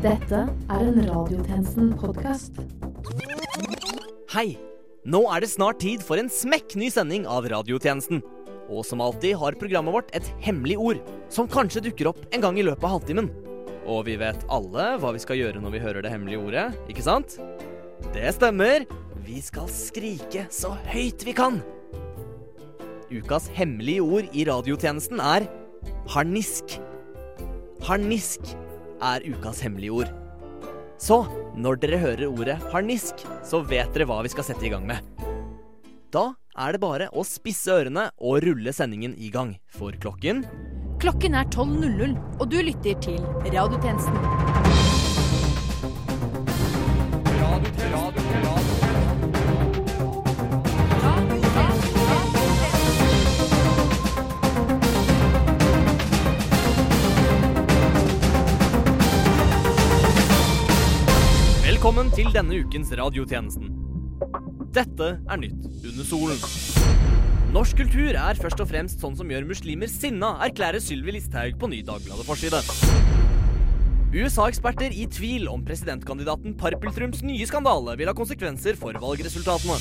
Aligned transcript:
Dette 0.00 0.46
er 0.48 0.80
en 0.80 0.96
Radiotjenesten-podkast. 1.04 2.56
Hei! 4.32 4.54
Nå 5.04 5.18
er 5.28 5.42
det 5.44 5.50
snart 5.52 5.82
tid 5.82 6.00
for 6.00 6.16
en 6.16 6.30
smekkny 6.32 6.86
sending 6.88 7.26
av 7.28 7.44
Radiotjenesten. 7.52 8.22
Og 8.72 8.80
som 8.88 9.02
alltid 9.04 9.36
har 9.42 9.58
programmet 9.60 9.92
vårt 9.92 10.08
et 10.16 10.24
hemmelig 10.40 10.78
ord, 10.80 11.02
som 11.28 11.50
kanskje 11.52 11.82
dukker 11.84 12.08
opp 12.14 12.22
en 12.32 12.46
gang 12.46 12.56
i 12.56 12.64
løpet 12.64 12.86
av 12.88 12.94
halvtimen. 12.94 13.28
Og 13.84 14.06
vi 14.08 14.14
vet 14.22 14.46
alle 14.48 14.86
hva 15.02 15.12
vi 15.12 15.20
skal 15.20 15.36
gjøre 15.36 15.60
når 15.60 15.76
vi 15.76 15.84
hører 15.84 16.06
det 16.06 16.14
hemmelige 16.14 16.46
ordet, 16.46 16.64
ikke 16.88 17.04
sant? 17.04 17.36
Det 18.16 18.32
stemmer. 18.38 18.88
Vi 19.28 19.44
skal 19.44 19.68
skrike 19.68 20.46
så 20.48 20.72
høyt 20.88 21.26
vi 21.28 21.36
kan. 21.36 21.60
Ukas 23.12 23.52
hemmelige 23.52 24.08
ord 24.08 24.32
i 24.32 24.48
radiotjenesten 24.48 25.20
er 25.20 25.44
harnisk. 26.16 26.80
Harnisk 27.84 28.54
er 29.02 29.24
ukas 29.32 29.62
hemmelige 29.64 30.02
ord. 30.02 30.12
Så 31.00 31.22
når 31.56 31.80
dere 31.80 32.00
hører 32.02 32.28
ordet 32.28 32.58
harnisk, 32.72 33.24
så 33.46 33.62
vet 33.64 33.92
dere 33.94 34.08
hva 34.10 34.20
vi 34.24 34.32
skal 34.32 34.46
sette 34.50 34.68
i 34.68 34.72
gang 34.72 34.84
med. 34.88 35.00
Da 36.12 36.32
er 36.58 36.74
det 36.74 36.82
bare 36.82 37.08
å 37.14 37.24
spisse 37.24 37.72
ørene 37.72 38.10
og 38.18 38.42
rulle 38.44 38.74
sendingen 38.76 39.14
i 39.16 39.30
gang. 39.32 39.56
For 39.72 39.96
klokken 40.02 40.44
Klokken 41.00 41.32
er 41.38 41.48
12.00, 41.48 42.12
og 42.36 42.50
du 42.52 42.58
lytter 42.60 42.98
til 43.00 43.22
Radiotjenesten. 43.46 44.79
Til 62.20 62.34
denne 62.34 62.58
ukens 62.60 62.90
Radiotjenesten. 62.98 63.70
Dette 64.76 65.06
er 65.24 65.38
nytt 65.40 65.62
under 65.88 66.04
solen. 66.04 66.42
Norsk 67.54 67.78
kultur 67.80 68.12
er 68.12 68.36
først 68.36 68.60
og 68.60 68.68
fremst 68.68 69.00
sånn 69.00 69.16
som 69.16 69.30
gjør 69.32 69.46
muslimer 69.48 69.88
sinna, 69.88 70.34
erklærer 70.44 70.82
Sylvi 70.84 71.14
Listhaug 71.16 71.56
på 71.58 71.70
ny 71.72 71.80
Dagbladet-forside. 71.88 72.60
USA-eksperter 74.12 74.92
i 74.92 75.06
tvil 75.08 75.48
om 75.48 75.64
presidentkandidaten 75.64 76.58
Parpeltrums 76.60 77.24
nye 77.24 77.48
skandale 77.48 77.96
vil 77.96 78.10
ha 78.12 78.16
konsekvenser 78.18 78.76
for 78.76 79.00
valgresultatene. 79.00 79.80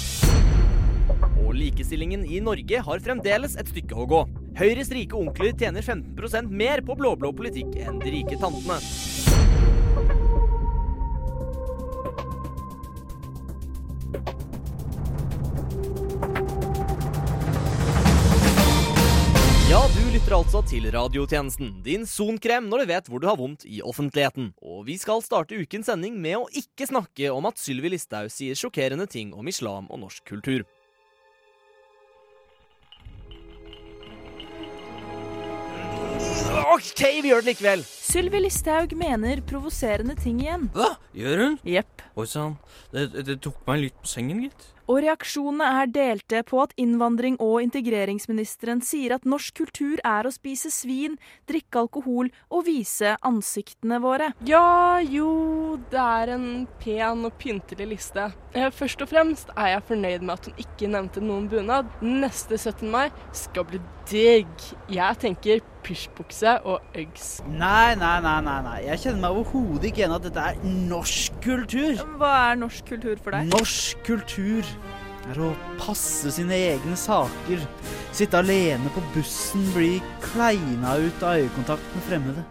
Og 1.44 1.52
likestillingen 1.59 2.24
i 2.24 2.40
Norge 2.46 2.86
har 2.88 3.03
fremdeles 3.03 3.59
et 3.59 3.74
stykke 3.74 4.00
å 4.00 4.08
gå. 4.08 4.24
Høyres 4.62 4.94
rike 4.96 5.20
onkler 5.20 5.58
tjener 5.59 5.84
15% 5.84 6.56
mer 6.56 6.86
på 6.88 6.96
blå-blå 6.96 7.36
politikk 7.36 7.76
enn 7.84 8.00
de 8.00 8.16
rike 8.16 8.40
tantene. 8.40 8.80
Ja, 19.70 19.84
du 19.94 20.02
lytter 20.09 20.34
altså 20.34 20.64
til 20.66 20.88
radiotjenesten, 20.89 21.67
din 21.86 22.08
sonkrem 22.09 22.66
når 22.72 22.81
du 22.81 22.89
vet 22.89 23.09
hvor 23.12 23.22
du 23.22 23.28
har 23.30 23.36
vondt 23.38 23.67
i 23.70 23.84
offentligheten. 23.86 24.48
Og 24.66 24.88
vi 24.88 24.95
skal 24.98 25.22
starte 25.22 25.59
ukens 25.62 25.86
sending 25.92 26.16
med 26.17 26.39
å 26.39 26.48
ikke 26.58 26.88
snakke 26.89 27.30
om 27.30 27.45
at 27.45 27.62
Sylvi 27.62 27.92
Listhaug 27.94 28.31
sier 28.34 28.58
sjokkerende 28.58 29.06
ting 29.06 29.30
om 29.30 29.45
islam 29.45 29.86
og 29.94 30.02
norsk 30.02 30.25
kultur. 30.25 30.66
OK, 36.73 37.06
vi 37.22 37.30
gjør 37.30 37.45
det 37.45 37.53
likevel. 37.53 37.86
Sylvi 38.10 38.40
Listhaug 38.42 38.96
mener 38.98 39.38
provoserende 39.46 40.16
ting 40.18 40.40
igjen. 40.42 40.64
Hva? 40.74 40.96
Gjør 41.14 41.44
hun? 41.44 41.60
Jepp. 41.68 42.02
Oi 42.18 42.26
sann, 42.26 42.56
det, 42.90 43.12
det, 43.14 43.28
det 43.28 43.36
tok 43.46 43.60
meg 43.70 43.84
litt 43.84 44.00
på 44.02 44.10
sengen, 44.10 44.40
gitt. 44.48 44.66
Og 44.90 45.04
reaksjonene 45.06 45.68
er 45.84 45.92
delte 45.94 46.40
på 46.50 46.58
at 46.64 46.72
innvandring- 46.81 47.38
og 47.46 47.59
integreringsministeren 47.62 48.81
sier 48.81 49.14
at 49.14 49.28
norsk 49.30 49.59
kultur 49.59 50.02
er 50.02 50.25
å 50.25 50.31
spise 50.34 50.72
svin, 50.74 51.19
drikke 51.46 51.84
alkohol 51.84 52.31
og 52.50 52.66
vise 52.66 53.14
ansiktene 53.30 54.00
våre. 54.02 54.31
Ja, 54.50 54.98
jo, 55.06 55.78
det 55.94 56.02
er 56.02 56.34
en 56.34 56.48
pen 56.81 57.22
og 57.30 57.38
pyntelig 57.38 57.92
liste. 57.94 58.31
Eh, 58.58 58.72
Først 58.74 59.06
og 59.06 59.12
fremst 59.14 59.53
er 59.53 59.75
jeg 59.75 59.86
fornøyd 59.92 60.25
med 60.25 60.34
at 60.40 60.50
hun 60.50 60.66
ikke 60.66 60.90
nevnte 60.90 61.22
noen 61.22 61.46
bunad. 61.52 61.94
Neste 62.02 62.58
17. 62.58 62.90
mai 62.90 63.12
skal 63.38 63.69
bli 63.69 63.84
digg. 64.09 64.50
Jeg 64.90 65.22
tenker 65.22 65.62
pysjbukse 65.86 66.58
og 66.66 66.81
Uggs. 66.98 67.30
Nei, 67.46 67.94
nei, 68.00 68.20
nei, 68.24 68.38
nei, 68.46 68.60
nei. 68.66 68.78
Jeg 68.88 69.02
kjenner 69.04 69.22
meg 69.26 69.40
overhodet 69.42 69.90
ikke 69.90 70.04
igjen 70.04 70.16
at 70.16 70.26
dette 70.26 70.46
er 70.52 70.62
norsk 70.90 71.42
kultur. 71.44 72.00
Hva 72.20 72.32
er 72.50 72.60
norsk 72.62 72.88
kultur 72.94 73.20
for 73.24 73.36
deg? 73.36 73.50
Norsk 73.52 74.06
kultur 74.08 74.70
er 75.30 75.42
å 75.44 75.50
passe 75.80 76.32
sine 76.34 76.58
egne 76.72 76.96
saker. 76.98 77.66
Sitte 78.16 78.40
alene 78.40 78.92
på 78.96 79.04
bussen, 79.14 79.68
bli 79.76 79.98
kleina 80.24 80.96
ut 81.04 81.26
av 81.26 81.42
øyekontakt 81.42 81.92
med 81.96 82.08
fremmede. 82.08 82.46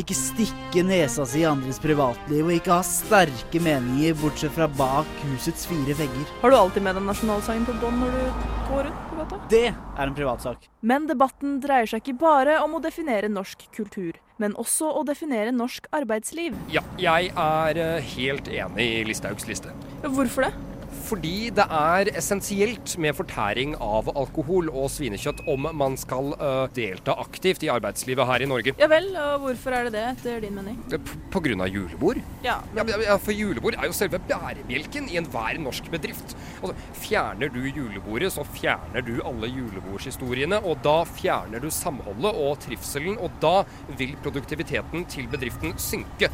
Ikke 0.00 0.16
stikke 0.18 0.82
nesa 0.82 1.22
si 1.28 1.44
i 1.44 1.46
andres 1.46 1.78
privatliv, 1.78 2.48
og 2.48 2.56
ikke 2.56 2.72
ha 2.74 2.82
sterke 2.82 3.60
meninger 3.62 4.16
bortsett 4.18 4.50
fra 4.56 4.66
bak 4.66 5.06
husets 5.22 5.68
fire 5.70 5.94
vegger. 5.94 6.24
Har 6.40 6.50
du 6.50 6.56
alltid 6.58 6.82
med 6.82 6.98
deg 6.98 7.06
nasjonalsangen 7.06 7.68
på 7.68 7.76
bånd 7.78 8.02
når 8.02 8.16
du 8.16 8.48
går 8.72 8.88
rundt 8.88 9.04
på 9.10 9.20
gata? 9.20 9.38
Det 9.52 9.68
er 9.70 10.02
en 10.08 10.16
privatsak. 10.16 10.66
Men 10.82 11.06
debatten 11.06 11.60
dreier 11.62 11.86
seg 11.86 12.02
ikke 12.02 12.18
bare 12.24 12.58
om 12.64 12.74
å 12.74 12.82
definere 12.82 13.30
norsk 13.30 13.68
kultur, 13.76 14.18
men 14.42 14.56
også 14.60 14.90
å 14.98 15.04
definere 15.06 15.54
norsk 15.54 15.88
arbeidsliv. 15.94 16.56
Ja, 16.74 16.82
jeg 17.00 17.30
er 17.30 17.80
eh, 17.80 18.12
helt 18.16 18.50
enig 18.50 18.88
i 18.98 19.02
Listhaugs 19.06 19.48
liste. 19.50 19.74
Hvorfor 20.04 20.48
det? 20.48 20.73
Fordi 21.04 21.50
det 21.54 21.64
er 21.68 22.08
essensielt 22.16 22.94
med 23.02 23.12
fortæring 23.18 23.74
av 23.82 24.08
alkohol 24.16 24.70
og 24.72 24.86
svinekjøtt 24.92 25.42
om 25.52 25.66
man 25.76 25.98
skal 26.00 26.30
uh, 26.40 26.64
delta 26.74 27.12
aktivt 27.20 27.64
i 27.66 27.70
arbeidslivet 27.72 28.24
her 28.28 28.44
i 28.44 28.48
Norge. 28.48 28.72
Ja 28.80 28.88
vel, 28.90 29.10
og 29.20 29.44
hvorfor 29.44 29.76
er 29.76 29.88
det 29.88 29.94
det, 29.98 30.04
etter 30.14 30.40
din 30.46 30.56
mening? 30.56 30.78
Pga. 31.34 31.66
julebord. 31.68 32.22
Ja, 32.44 32.56
Ja, 32.74 32.82
men- 32.84 33.02
ja, 33.04 33.16
For 33.20 33.32
julebord 33.36 33.74
er 33.76 33.86
jo 33.86 33.92
selve 33.92 34.18
bærebjelken 34.28 35.10
i 35.12 35.16
enhver 35.20 35.58
norsk 35.60 35.90
bedrift. 35.92 36.34
Altså, 36.62 36.74
Fjerner 37.04 37.52
du 37.52 37.60
julebordet, 37.68 38.32
så 38.32 38.44
fjerner 38.56 39.04
du 39.04 39.20
alle 39.24 39.46
julebordshistoriene. 39.52 40.62
Og 40.64 40.78
da 40.82 41.02
fjerner 41.04 41.60
du 41.60 41.68
samholdet 41.70 42.32
og 42.34 42.58
trivselen, 42.64 43.18
og 43.18 43.30
da 43.42 43.64
vil 43.98 44.16
produktiviteten 44.24 45.04
til 45.10 45.28
bedriften 45.28 45.76
synke. 45.76 46.30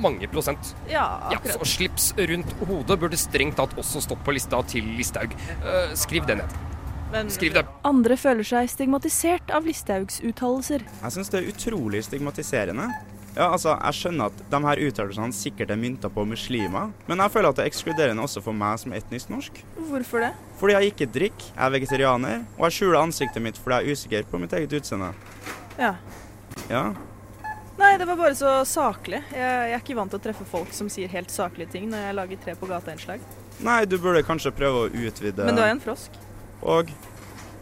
Mange 0.00 0.28
prosent. 0.32 0.74
ja 0.88 1.04
akkurat. 1.30 1.46
Ja, 1.46 1.58
så 1.60 1.68
Slips 1.68 2.10
rundt 2.16 2.52
hodet 2.68 2.98
burde 3.00 3.16
strengt 3.20 3.56
tatt 3.60 3.76
også 3.78 4.00
stått 4.04 4.24
på 4.24 4.32
lista 4.36 4.62
til 4.70 4.84
Listhaug. 4.96 5.32
Eh, 5.60 5.94
skriv 5.94 6.26
det 6.26 6.40
ned. 6.40 6.58
Men 7.10 7.26
Skriv 7.30 7.52
det. 7.56 7.64
andre 7.84 8.14
føler 8.16 8.46
seg 8.46 8.68
stigmatisert 8.70 9.50
av 9.50 9.64
Listhaugs 9.66 10.20
uttalelser. 10.22 10.84
Jeg 11.02 11.10
syns 11.16 11.30
det 11.32 11.40
er 11.40 11.48
utrolig 11.50 12.04
stigmatiserende. 12.06 12.86
Ja, 13.36 13.48
altså, 13.52 13.76
Jeg 13.78 13.94
skjønner 13.94 14.26
at 14.30 14.40
de 14.50 14.58
her 14.66 14.80
uttalelsene 14.88 15.34
sikkert 15.34 15.70
er 15.70 15.76
mynta 15.78 16.08
på 16.10 16.24
muslimer, 16.26 16.92
men 17.06 17.18
jeg 17.18 17.30
føler 17.30 17.48
at 17.50 17.56
det 17.56 17.64
er 17.64 17.70
ekskluderende 17.70 18.22
også 18.22 18.42
for 18.42 18.52
meg 18.52 18.78
som 18.78 18.92
etnisk 18.92 19.30
norsk. 19.30 19.60
Hvorfor 19.90 20.20
det? 20.24 20.32
Fordi 20.58 20.72
jeg 20.74 20.92
ikke 20.94 21.06
drikker, 21.14 21.50
jeg 21.54 21.66
er 21.66 21.70
vegetarianer, 21.70 22.42
og 22.58 22.64
jeg 22.66 22.72
skjuler 22.78 22.98
ansiktet 23.02 23.42
mitt 23.42 23.58
fordi 23.58 23.78
jeg 23.78 23.86
er 23.86 23.92
usikker 23.98 24.30
på 24.30 24.40
mitt 24.42 24.52
eget 24.58 24.72
utseende. 24.80 25.12
Ja. 25.78 25.94
Ja, 26.70 26.92
Nei, 27.80 27.94
det 27.96 28.04
var 28.10 28.18
bare 28.20 28.34
så 28.36 28.50
saklig. 28.68 29.22
Jeg, 29.32 29.40
jeg 29.40 29.76
er 29.76 29.80
ikke 29.80 29.96
vant 29.96 30.12
til 30.12 30.20
å 30.20 30.24
treffe 30.26 30.44
folk 30.48 30.72
som 30.76 30.90
sier 30.92 31.08
helt 31.12 31.32
saklige 31.32 31.72
ting 31.72 31.86
når 31.88 32.02
jeg 32.04 32.16
lager 32.18 32.42
tre 32.42 32.54
på 32.60 32.68
gata-innslag. 32.68 33.22
Nei, 33.64 33.78
du 33.88 33.96
burde 34.00 34.20
kanskje 34.26 34.52
prøve 34.56 34.82
å 34.84 34.90
utvide 34.90 35.46
Men 35.48 35.56
du 35.56 35.62
er 35.64 35.72
en 35.72 35.80
frosk, 35.80 36.18
Og 36.60 36.92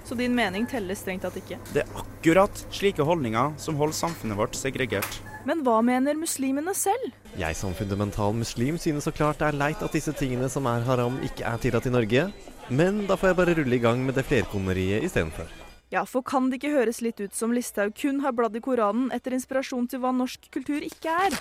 så 0.08 0.16
din 0.16 0.32
mening 0.34 0.64
teller 0.66 0.96
strengt 0.96 1.22
tatt 1.26 1.36
ikke. 1.36 1.58
det 1.74 1.82
er 1.82 1.98
akkurat 2.00 2.62
slike 2.72 3.04
holdninger 3.04 3.52
som 3.60 3.76
holder 3.76 3.98
samfunnet 3.98 4.38
vårt 4.40 4.56
segregert. 4.56 5.18
Men 5.46 5.60
hva 5.66 5.78
mener 5.84 6.16
muslimene 6.18 6.72
selv? 6.74 7.12
Jeg 7.38 7.56
som 7.56 7.76
fundamental 7.76 8.32
muslim 8.34 8.78
synes 8.80 9.04
så 9.04 9.12
klart 9.14 9.38
det 9.38 9.50
er 9.52 9.60
leit 9.60 9.84
at 9.84 9.94
disse 9.94 10.12
tingene 10.16 10.48
som 10.50 10.66
er 10.66 10.82
haram, 10.88 11.20
ikke 11.28 11.44
er 11.46 11.60
tillatt 11.62 11.86
i 11.86 11.94
Norge. 11.94 12.26
Men 12.68 13.04
da 13.08 13.16
får 13.20 13.30
jeg 13.30 13.38
bare 13.38 13.56
rulle 13.60 13.78
i 13.78 13.84
gang 13.84 14.02
med 14.04 14.16
det 14.18 14.26
flerkoneriet 14.28 15.04
istedenfor. 15.06 15.67
Ja, 15.88 16.02
for 16.04 16.20
kan 16.20 16.50
det 16.50 16.58
ikke 16.58 16.74
høres 16.74 16.98
litt 17.00 17.20
ut 17.22 17.32
som 17.32 17.54
Listhaug 17.56 17.94
kun 17.96 18.20
har 18.20 18.34
bladd 18.36 18.58
i 18.58 18.60
Koranen 18.60 19.08
etter 19.14 19.32
inspirasjon 19.32 19.86
til 19.88 20.02
hva 20.02 20.10
norsk 20.12 20.50
kultur 20.52 20.84
ikke 20.84 21.14
er? 21.28 21.36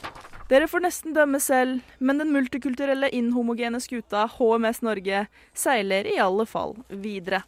Dere 0.47 0.69
får 0.71 0.85
nesten 0.85 1.15
dømme 1.15 1.41
selv, 1.43 1.81
men 1.99 2.21
den 2.21 2.31
multikulturelle 2.31 3.09
inhomogene 3.11 3.81
skuta 3.83 4.23
HMS 4.37 4.79
Norge 4.87 5.25
seiler 5.51 6.07
i 6.07 6.15
alle 6.23 6.45
fall 6.47 6.77
videre. 6.87 7.41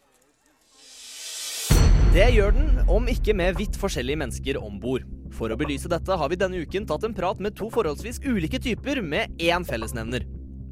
Det 2.12 2.25
gjør 2.36 2.51
den, 2.57 2.81
om 2.92 3.07
ikke 3.07 3.36
med 3.38 3.56
vidt 3.62 3.80
forskjellige 3.80 4.19
mennesker 4.19 4.60
om 4.60 4.75
bord. 4.81 5.06
For 5.31 5.54
å 5.54 5.60
belyse 5.60 5.88
dette 5.88 6.19
har 6.19 6.31
vi 6.31 6.40
denne 6.42 6.60
uken 6.66 6.90
tatt 6.90 7.06
en 7.07 7.16
prat 7.16 7.40
med 7.40 7.56
to 7.56 7.69
forholdsvis 7.72 8.19
ulike 8.25 8.60
typer 8.60 9.00
med 9.06 9.40
én 9.40 9.63
fellesnevner. 9.63 10.25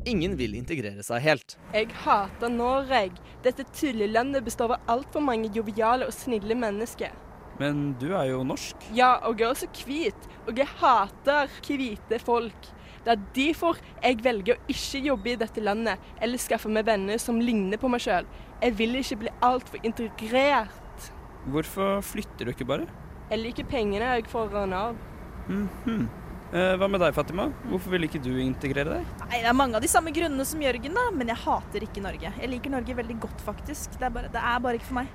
Ingen 0.07 0.37
vil 0.39 0.55
integrere 0.55 1.03
seg 1.03 1.23
helt. 1.25 1.57
Jeg 1.75 1.91
hater 2.05 2.51
Norge. 2.53 3.09
Dette 3.43 3.65
tullelandet 3.75 4.45
består 4.45 4.77
av 4.77 4.93
altfor 4.95 5.23
mange 5.23 5.49
joviale 5.55 6.07
og 6.07 6.15
snille 6.15 6.55
mennesker. 6.55 7.11
Men 7.59 7.91
du 7.99 8.11
er 8.15 8.29
jo 8.29 8.43
norsk. 8.45 8.87
Ja, 8.95 9.17
og 9.27 9.39
jeg 9.41 9.47
er 9.47 9.53
også 9.55 9.69
hvit, 9.83 10.27
og 10.45 10.59
jeg 10.61 10.69
hater 10.79 11.49
hvite 11.65 12.19
folk. 12.23 12.69
Det 13.03 13.13
er 13.15 13.23
derfor 13.35 13.79
jeg 14.03 14.19
velger 14.23 14.57
å 14.57 14.71
ikke 14.71 15.01
jobbe 15.05 15.31
i 15.31 15.37
dette 15.39 15.63
landet 15.63 16.07
eller 16.21 16.41
skaffe 16.43 16.69
meg 16.71 16.85
venner 16.87 17.19
som 17.23 17.39
ligner 17.41 17.79
på 17.79 17.89
meg 17.91 18.03
sjøl. 18.03 18.27
Jeg 18.61 18.75
vil 18.79 18.95
ikke 18.99 19.19
bli 19.23 19.33
altfor 19.47 19.83
integrert. 19.87 21.11
Hvorfor 21.47 22.01
flytter 22.03 22.47
du 22.47 22.53
ikke 22.53 22.67
bare? 22.67 22.87
Jeg 23.31 23.43
liker 23.43 23.67
pengene 23.67 24.13
jeg 24.17 24.27
får 24.31 24.55
av 24.55 24.69
Nav. 24.71 25.03
Mhm. 25.47 26.07
Eh, 26.53 26.73
hva 26.79 26.87
med 26.87 27.01
deg, 27.03 27.11
Fatima? 27.15 27.49
Hvorfor 27.67 27.91
vil 27.91 28.07
ikke 28.07 28.21
du 28.23 28.31
integrere 28.39 28.97
deg? 28.99 29.07
Nei, 29.25 29.41
Det 29.41 29.49
er 29.49 29.55
mange 29.57 29.75
av 29.75 29.83
de 29.83 29.89
samme 29.91 30.13
grunnene 30.15 30.45
som 30.47 30.61
Jørgen, 30.63 30.93
da, 30.95 31.09
men 31.11 31.27
jeg 31.27 31.41
hater 31.43 31.83
ikke 31.83 32.03
Norge. 32.03 32.31
Jeg 32.39 32.51
liker 32.53 32.71
Norge 32.71 32.95
veldig 32.95 33.17
godt, 33.25 33.41
faktisk. 33.43 33.97
Det 33.99 34.07
er 34.07 34.13
bare, 34.15 34.31
det 34.31 34.43
er 34.43 34.61
bare 34.63 34.79
ikke 34.79 34.87
for 34.87 34.99
meg. 35.01 35.07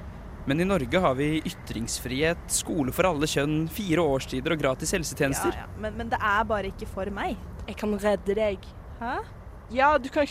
Men 0.45 0.61
i 0.61 0.67
Norge 0.67 1.01
har 1.01 1.15
vi 1.15 1.29
ytringsfrihet, 1.47 2.49
skole 2.51 2.93
for 2.93 3.07
alle 3.09 3.29
kjønn, 3.31 3.69
fire 3.71 4.03
årstider 4.03 4.57
og 4.57 4.61
gratis 4.61 4.93
helsetjenester. 4.93 5.55
Ja, 5.55 5.65
ja. 5.65 5.81
Men, 5.81 5.97
men 5.97 6.11
det 6.13 6.19
er 6.19 6.45
bare 6.51 6.73
ikke 6.73 6.89
for 6.91 7.09
meg. 7.15 7.39
Jeg 7.69 7.79
kan 7.81 7.95
redde 8.03 8.37
deg. 8.37 8.67
Hæ? 9.01 9.21
Ja, 9.73 9.95
du 9.97 10.11
kan, 10.13 10.27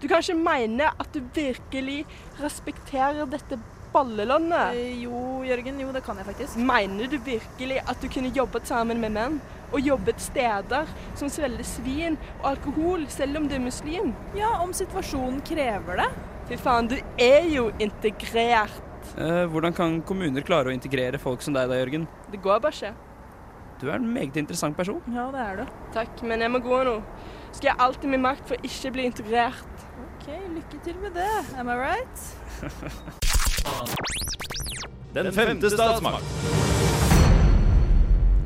du 0.00 0.06
kan 0.08 0.22
ikke 0.22 0.38
mene 0.40 0.88
at 0.88 1.12
du 1.12 1.20
virkelig 1.36 2.04
respekterer 2.40 3.26
dette 3.28 3.58
ballelandet. 3.96 4.76
Eh, 4.76 5.02
jo, 5.06 5.42
Jørgen, 5.46 5.80
jo, 5.80 5.90
det 5.94 6.04
kan 6.06 6.18
jeg 6.20 6.28
faktisk. 6.28 6.56
Mener 6.60 7.10
du 7.10 7.18
virkelig 7.24 7.82
at 7.82 8.00
du 8.02 8.08
kunne 8.12 8.32
jobbet 8.36 8.68
sammen 8.68 9.00
med 9.02 9.14
menn? 9.16 9.38
Og 9.74 9.82
jobbet 9.82 10.20
steder 10.22 10.86
som 11.18 11.30
svelger 11.32 11.66
svin 11.66 12.18
og 12.38 12.52
alkohol, 12.52 13.06
selv 13.10 13.40
om 13.40 13.48
du 13.50 13.56
er 13.56 13.64
muslim? 13.64 14.12
Ja, 14.38 14.52
om 14.62 14.74
situasjonen 14.76 15.40
krever 15.46 16.04
det. 16.04 16.10
Fy 16.46 16.58
faen, 16.62 16.90
du 16.92 16.96
er 17.18 17.48
jo 17.50 17.70
integrert. 17.82 18.82
Eh, 19.18 19.44
hvordan 19.50 19.74
kan 19.74 19.98
kommuner 20.06 20.46
klare 20.46 20.70
å 20.70 20.76
integrere 20.76 21.18
folk 21.22 21.42
som 21.42 21.56
deg 21.56 21.70
da, 21.70 21.80
Jørgen? 21.80 22.06
Det 22.30 22.42
går 22.42 22.62
bare 22.62 22.78
ikke. 22.78 22.94
Du 23.80 23.88
er 23.90 23.98
en 23.98 24.08
meget 24.08 24.38
interessant 24.40 24.76
person. 24.76 25.02
Ja, 25.12 25.26
det 25.34 25.42
er 25.42 25.60
du. 25.60 25.78
Takk, 25.96 26.22
men 26.24 26.40
jeg 26.40 26.52
må 26.54 26.62
gå 26.64 26.80
nå. 26.86 27.00
Skal 27.50 27.72
jeg 27.72 27.80
alltid 27.86 28.12
min 28.12 28.24
makt 28.24 28.46
for 28.48 28.68
ikke 28.70 28.94
bli 28.94 29.08
integrert. 29.10 29.86
OK, 30.06 30.28
lykke 30.30 30.84
til 30.84 31.00
med 31.02 31.16
det. 31.18 31.32
Am 31.58 31.68
I 31.68 31.80
right? 31.82 33.32
Den 35.16 35.32
femte 35.32 35.70
statsmakt. 35.70 36.24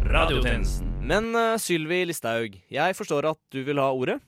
Radiotjenesten. 0.07 0.87
Men 1.03 1.33
uh, 1.35 1.57
Sylvi 1.59 2.05
Listhaug, 2.07 2.55
jeg 2.71 2.97
forstår 2.99 3.31
at 3.33 3.39
du 3.51 3.63
vil 3.67 3.81
ha 3.83 3.89
ordet? 3.91 4.21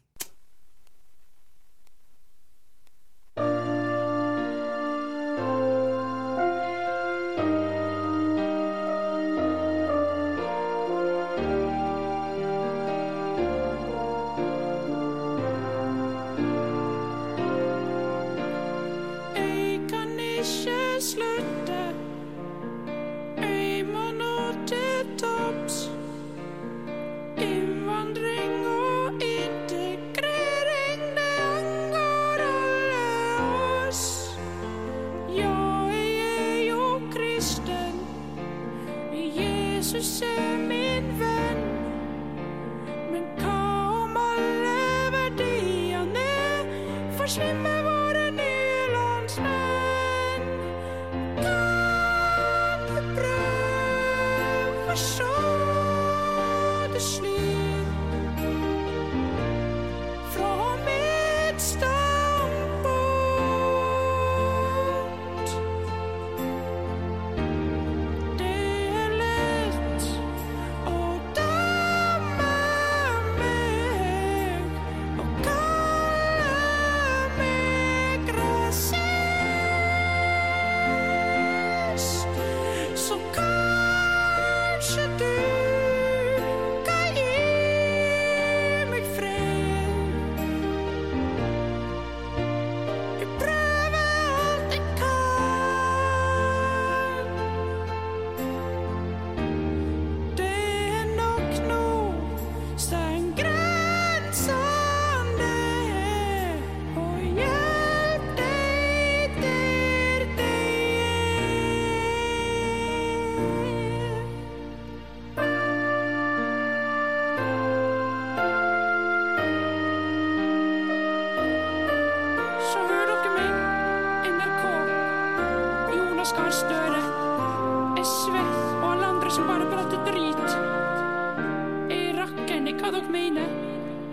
Jeg 131.90 132.14
rakker 132.18 132.66
ikke 132.66 132.84
hva 132.84 132.90
dere 132.94 133.12
mener. 133.12 133.48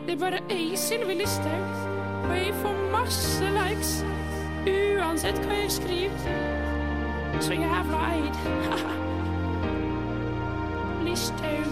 Det 0.06 0.16
er 0.16 0.22
bare 0.22 0.40
ei 0.50 0.78
Sylvi 0.80 1.18
Listhaug, 1.20 1.76
og 2.30 2.36
jeg 2.38 2.54
får 2.62 2.80
masse 2.94 3.52
likes 3.58 3.92
uansett 4.70 5.40
hva 5.46 5.60
jeg 5.60 5.72
skriver. 5.72 6.18
Så 7.40 7.54
jævla 7.54 8.00
eid. 8.14 8.36
Listhaug 11.08 11.69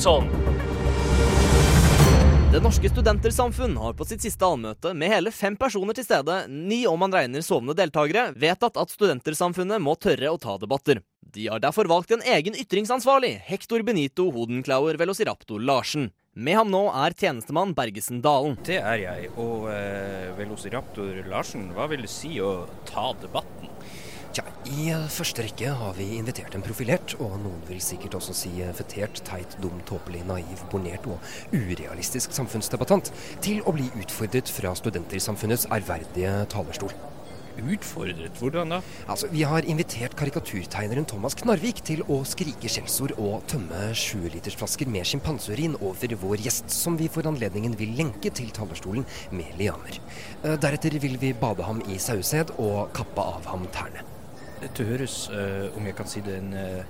Sånn. 0.00 0.30
Det 2.50 2.62
norske 2.64 2.88
studentersamfunn 2.88 3.74
har 3.76 3.92
på 3.94 4.06
sitt 4.08 4.24
siste 4.24 4.46
allmøte 4.46 4.94
med 4.96 5.12
hele 5.12 5.30
fem 5.30 5.58
personer 5.60 5.94
til 5.94 6.06
stede, 6.06 6.38
ni 6.48 6.80
om 6.88 6.96
man 6.98 7.12
regner 7.12 7.44
sovende 7.44 7.76
deltakere, 7.76 8.30
vedtatt 8.32 8.80
at 8.80 8.94
studentersamfunnet 8.94 9.82
må 9.84 9.92
tørre 10.00 10.32
å 10.32 10.40
ta 10.40 10.56
debatter. 10.58 11.02
De 11.20 11.46
har 11.52 11.60
derfor 11.62 11.90
valgt 11.90 12.14
en 12.16 12.24
egen 12.24 12.56
ytringsansvarlig, 12.58 13.34
Hector 13.46 13.84
Benito 13.86 14.30
Hodenklauer 14.34 14.96
Velociraptor 14.98 15.60
Larsen. 15.62 16.08
Med 16.32 16.56
ham 16.58 16.72
nå 16.72 16.86
er 17.04 17.14
tjenestemann 17.14 17.76
Bergesen 17.76 18.22
Dalen. 18.24 18.56
Det 18.66 18.80
er 18.80 19.04
jeg. 19.04 19.30
Og 19.36 19.68
eh, 19.70 20.32
Velociraptor 20.40 21.20
Larsen, 21.28 21.68
hva 21.76 21.86
vil 21.92 22.08
det 22.08 22.10
si 22.10 22.38
å 22.42 22.64
ta 22.88 23.12
debatten? 23.20 23.69
Tja, 24.30 24.44
I 24.70 24.84
eh, 24.94 25.06
første 25.10 25.42
rekke 25.42 25.72
har 25.74 25.96
vi 25.96 26.04
invitert 26.14 26.54
en 26.54 26.62
profilert, 26.62 27.16
og 27.18 27.32
noen 27.42 27.64
vil 27.66 27.80
sikkert 27.82 28.14
også 28.14 28.34
si 28.38 28.50
eh, 28.62 28.70
fetert, 28.78 29.18
teit, 29.26 29.56
dum, 29.58 29.80
tåpelig, 29.88 30.20
naiv, 30.28 30.60
bornert 30.70 31.08
og 31.10 31.18
urealistisk 31.50 32.36
samfunnsdebattant, 32.36 33.10
til 33.42 33.58
å 33.66 33.74
bli 33.74 33.88
utfordret 33.98 34.52
fra 34.54 34.70
studentersamfunnets 34.78 35.66
ærverdige 35.74 36.44
talerstol. 36.52 36.94
Utfordret? 37.58 38.38
Hvordan 38.38 38.76
da? 38.76 38.78
Altså, 39.10 39.26
Vi 39.32 39.42
har 39.42 39.66
invitert 39.66 40.14
karikaturtegneren 40.16 41.08
Thomas 41.10 41.34
Knarvik 41.34 41.82
til 41.84 42.04
å 42.06 42.20
skrike 42.22 42.70
skjellsord 42.70 43.16
og 43.18 43.42
tømme 43.50 43.90
20-litersflasker 43.90 44.86
med 44.94 45.10
sjimpanseurin 45.10 45.74
over 45.80 46.14
vår 46.22 46.46
gjest, 46.46 46.70
som 46.70 46.94
vi 47.02 47.10
for 47.10 47.26
anledningen 47.26 47.74
vil 47.82 47.98
lenke 47.98 48.30
til 48.30 48.54
talerstolen 48.54 49.02
med 49.34 49.58
lianer. 49.58 49.98
Eh, 50.44 50.54
Deretter 50.54 51.00
vil 51.02 51.18
vi 51.18 51.34
bade 51.34 51.66
ham 51.66 51.82
i 51.90 51.98
sauesæd 51.98 52.54
og 52.62 52.94
kappe 52.94 53.26
av 53.34 53.50
ham 53.50 53.66
tærne. 53.74 54.06
Dette 54.60 54.84
høres, 54.84 55.22
eh, 55.32 55.70
om 55.76 55.86
jeg 55.88 55.96
kan 55.96 56.08
si 56.10 56.20
det, 56.24 56.36
en, 56.42 56.52
eh, 56.52 56.84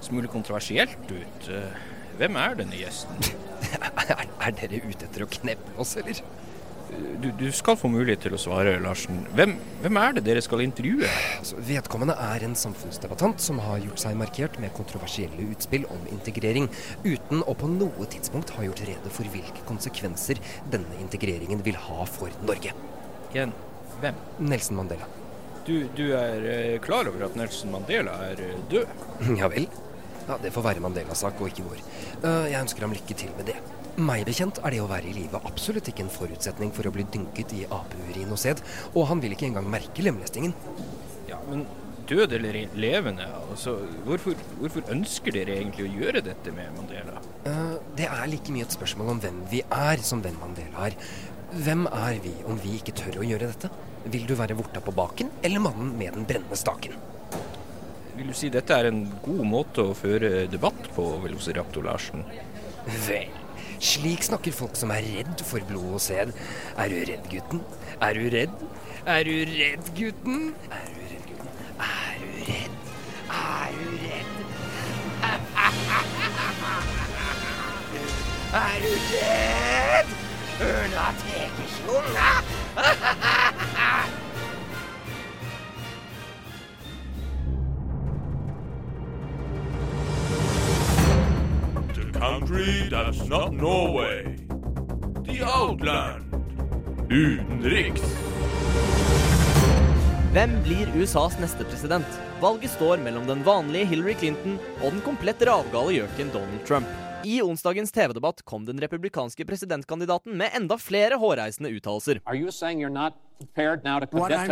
smule 0.00 0.28
kontroversielt 0.32 1.10
ut. 1.10 1.48
Eh, 1.52 1.84
Hvem 2.16 2.36
er 2.40 2.54
denne 2.56 2.72
gjesten? 2.72 3.18
er, 4.08 4.22
er 4.40 4.52
dere 4.56 4.78
ute 4.86 5.04
etter 5.04 5.26
å 5.26 5.28
kneppe 5.28 5.74
oss, 5.76 5.98
eller? 6.00 6.22
Du, 7.20 7.26
du 7.36 7.50
skal 7.52 7.76
få 7.76 7.90
mulighet 7.92 8.22
til 8.24 8.32
å 8.32 8.38
svare, 8.40 8.76
Larsen. 8.80 9.18
Hvem, 9.36 9.52
hvem 9.82 9.98
er 10.00 10.16
det 10.16 10.22
dere 10.24 10.40
skal 10.44 10.62
intervjue? 10.64 11.10
Altså, 11.42 11.58
vedkommende 11.66 12.16
er 12.24 12.46
en 12.46 12.56
samfunnsdebattant 12.56 13.42
som 13.44 13.60
har 13.66 13.82
gjort 13.84 14.00
seg 14.00 14.16
markert 14.16 14.56
med 14.62 14.72
kontroversielle 14.78 15.50
utspill 15.50 15.84
om 15.92 16.08
integrering, 16.14 16.70
uten 17.04 17.44
å 17.44 17.56
på 17.58 17.68
noe 17.74 18.08
tidspunkt 18.14 18.54
ha 18.56 18.64
gjort 18.64 18.86
rede 18.86 19.12
for 19.12 19.28
hvilke 19.34 19.66
konsekvenser 19.68 20.40
denne 20.72 21.02
integreringen 21.02 21.60
vil 21.66 21.76
ha 21.90 22.08
for 22.08 22.32
Norge. 22.48 22.72
Igjen, 23.34 23.52
hvem? 24.00 24.24
Nelson 24.46 24.80
Mandela. 24.80 25.10
Du, 25.66 25.80
du 25.98 26.04
er 26.14 26.44
eh, 26.46 26.76
klar 26.78 27.08
over 27.10 27.24
at 27.26 27.34
Nelson 27.38 27.72
Mandela 27.74 28.12
er 28.28 28.42
eh, 28.44 28.58
død? 28.70 28.90
Ja 29.40 29.48
vel. 29.50 29.66
Ja, 30.26 30.36
Det 30.42 30.52
får 30.54 30.62
være 30.62 30.82
Mandelas 30.82 31.22
sak 31.24 31.40
og 31.42 31.50
ikke 31.50 31.64
vår. 31.66 31.80
Eh, 32.22 32.44
jeg 32.52 32.60
ønsker 32.60 32.86
ham 32.86 32.94
lykke 32.94 33.16
til 33.18 33.32
med 33.38 33.50
det. 33.50 33.56
Meg 33.96 34.26
bekjent 34.28 34.60
er 34.62 34.74
det 34.74 34.82
å 34.84 34.90
være 34.90 35.10
i 35.10 35.14
live 35.16 35.40
absolutt 35.48 35.88
ikke 35.90 36.04
en 36.04 36.12
forutsetning 36.12 36.70
for 36.76 36.86
å 36.86 36.92
bli 36.94 37.06
dynket 37.14 37.54
i 37.56 37.64
apeurin 37.64 38.34
og 38.34 38.38
sæd, 38.38 38.60
og 38.92 39.08
han 39.10 39.22
vil 39.24 39.34
ikke 39.34 39.48
engang 39.48 39.66
merke 39.72 40.04
lemlestingen. 40.04 40.52
Ja, 41.30 41.38
men 41.48 41.64
død 42.06 42.36
eller 42.36 42.60
levende? 42.76 43.26
Altså, 43.48 43.78
hvorfor, 44.06 44.36
hvorfor 44.60 44.92
ønsker 44.92 45.34
dere 45.34 45.56
egentlig 45.56 45.88
å 45.88 45.94
gjøre 45.96 46.22
dette 46.28 46.52
med 46.54 46.76
Mandela? 46.76 47.16
Det 47.96 48.06
er 48.06 48.28
like 48.30 48.52
mye 48.54 48.68
et 48.68 48.76
spørsmål 48.76 49.16
om 49.16 49.24
hvem 49.24 49.40
vi 49.50 49.64
er, 49.64 50.04
som 50.06 50.22
hvem 50.22 50.36
Mandela 50.44 50.90
er. 50.90 51.00
Hvem 51.56 51.88
er 51.88 52.20
vi 52.22 52.36
om 52.46 52.60
vi 52.62 52.76
ikke 52.76 52.94
tør 53.00 53.22
å 53.22 53.26
gjøre 53.26 53.50
dette? 53.54 53.72
Vil 54.06 54.26
du 54.28 54.36
være 54.38 54.54
vorta 54.54 54.78
på 54.84 54.92
baken, 54.94 55.30
eller 55.42 55.58
mannen 55.62 55.88
med 55.98 56.14
den 56.14 56.26
brennende 56.28 56.56
staken? 56.58 56.92
Vil 58.16 58.28
du 58.30 58.34
si 58.38 58.48
dette 58.54 58.72
er 58.72 58.86
en 58.88 59.00
god 59.24 59.42
måte 59.50 59.82
å 59.82 59.96
føre 59.98 60.46
debatt 60.48 60.86
på, 60.94 61.04
Velociraptor 61.24 61.82
Larsen? 61.84 62.22
Vel, 63.08 63.32
slik 63.82 64.22
snakker 64.24 64.54
folk 64.54 64.78
som 64.78 64.94
er 64.94 65.02
redd 65.04 65.42
for 65.44 65.60
blod 65.66 65.98
og 65.98 66.02
sæd. 66.04 66.30
Er 66.78 66.92
du 66.92 66.96
redd, 67.10 67.26
gutten? 67.32 67.60
Er 67.98 68.14
du 68.14 68.28
redd? 68.30 68.54
Er 69.10 69.26
du 69.26 69.34
redd, 69.50 69.90
gutten? 69.98 70.54
Er 70.70 70.86
du 70.86 71.02
redd, 71.10 71.26
gutten? 71.32 71.50
Er 71.82 72.14
du 72.22 72.28
redd? 72.46 72.74
Er 73.26 73.70
du 73.74 73.86
redd? 74.06 74.32
Er 78.56 78.78
du 78.80 78.92
redd? 79.10 80.08
Ørna 80.62 81.10
tekesjunga! 81.20 82.30
The 82.76 82.82
country 92.12 92.88
that's 92.90 93.24
not 93.28 93.54
Norway. 93.54 94.36
The 95.24 95.42
Outland. 95.42 96.24
Utenriks. 97.08 98.02
Hvem 100.32 100.62
blir 100.62 100.92
USAs 101.00 101.38
neste 101.40 101.64
president? 101.64 102.06
Valget 102.40 102.70
står 102.70 103.00
mellom 103.00 103.26
den 103.26 103.44
vanlige 103.44 103.86
Hillary 103.86 104.14
Clinton 104.20 104.58
og 104.82 104.92
den 104.92 105.00
komplett 105.00 105.40
ravgale 105.48 105.96
gjøken 105.96 106.28
Donald 106.34 106.66
Trump. 106.68 107.05
I 107.26 107.42
onsdagens 107.42 107.92
TV-debatt 107.92 108.42
kom 108.42 108.64
den 108.64 108.80
republikanske 108.80 109.44
presidentkandidaten 109.44 110.36
med 110.38 110.50
enda 110.54 110.78
flere 110.78 111.14
hårreisende 111.14 111.70
uttalelser. 111.74 112.20
What 112.24 112.36
I'm 112.36 112.52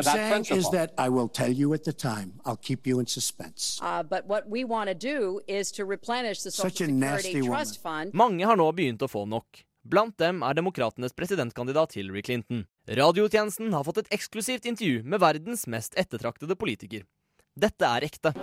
saying 0.03 0.33
principle? 0.33 0.59
is 0.59 0.71
that 0.71 0.91
I 0.99 1.09
will 1.09 1.29
tell 1.29 1.53
you 1.53 1.75
at 1.75 1.85
the 1.85 1.93
time. 1.93 2.33
I'll 2.45 2.57
keep 2.63 2.87
you 2.87 3.01
in 3.01 3.07
suspense. 3.07 3.81
Uh, 3.83 4.03
but 4.03 4.27
what 4.27 4.49
we 4.49 4.65
want 4.65 4.89
to 4.89 4.95
do 4.95 5.41
is 5.47 5.71
to 5.73 5.85
replenish 5.85 6.43
the 6.43 6.51
Social 6.51 6.71
Security 6.71 6.93
nasty 6.93 7.43
woman. 7.43 7.57
Trust 7.57 7.83
Fund. 7.83 8.11
Mange 8.15 8.45
har 8.45 8.57
nå 8.57 8.67
begynt 8.73 9.03
å 9.03 9.09
få 9.09 9.23
nok. 9.25 9.63
Blant 9.85 10.19
dem 10.19 10.43
er 10.43 10.55
demokratenes 10.59 11.15
presidentkandidat 11.15 11.95
Hillary 11.95 12.23
Clinton. 12.23 12.65
Radiotjenesten 12.91 13.71
har 13.73 13.85
fått 13.87 14.01
et 14.03 14.11
eksklusivt 14.19 14.67
intervju 14.67 15.05
med 15.05 15.23
verdens 15.23 15.69
mest 15.71 15.95
ettertraktede 15.95 16.57
politiker. 16.59 17.07
Dette 17.55 17.87
er 17.87 18.09
ekte. 18.09 18.35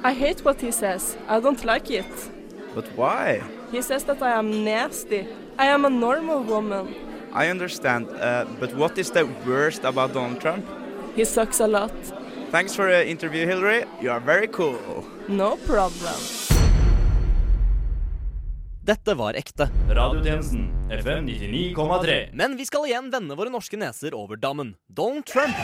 I 0.00 0.14
hate 0.16 0.40
what 0.40 0.64
he 0.64 0.72
says. 0.72 1.18
I 1.28 1.36
don't 1.36 1.66
like 1.68 1.92
it. 1.92 2.30
But 2.74 2.88
why? 2.96 3.42
He 3.74 3.82
says 3.82 4.04
that 4.04 4.22
I 4.22 4.38
am 4.38 4.64
nasty. 4.64 5.26
I 5.58 5.66
am 5.66 5.84
a 5.84 5.90
normal 5.90 6.44
woman. 6.44 6.94
I 7.32 7.48
understand, 7.48 8.06
uh, 8.08 8.46
but 8.60 8.72
what 8.76 8.96
is 8.98 9.10
the 9.10 9.26
worst 9.44 9.82
about 9.84 10.12
Donald 10.14 10.40
Trump? 10.40 10.64
He 11.16 11.24
sucks 11.24 11.58
a 11.60 11.66
lot. 11.66 11.90
Thanks 12.52 12.76
for 12.76 12.86
the 12.86 13.04
interview, 13.10 13.46
Hillary. 13.46 13.84
You 14.00 14.12
are 14.12 14.20
very 14.20 14.46
cool. 14.46 15.04
No 15.26 15.56
problem. 15.66 16.14
Dette 18.80 19.14
var 19.14 19.34
ekte. 19.34 19.68
Radiotjenesten 19.90 20.70
FM 20.90 21.26
99,3. 21.26 22.28
Men 22.32 22.56
vi 22.56 22.66
skal 22.66 22.86
igjen 22.86 23.10
vende 23.10 23.34
våre 23.34 23.50
norske 23.50 23.76
neser 23.76 24.14
over 24.14 24.36
dammen. 24.36 24.76
Donald 24.86 25.26
Trump. 25.26 25.56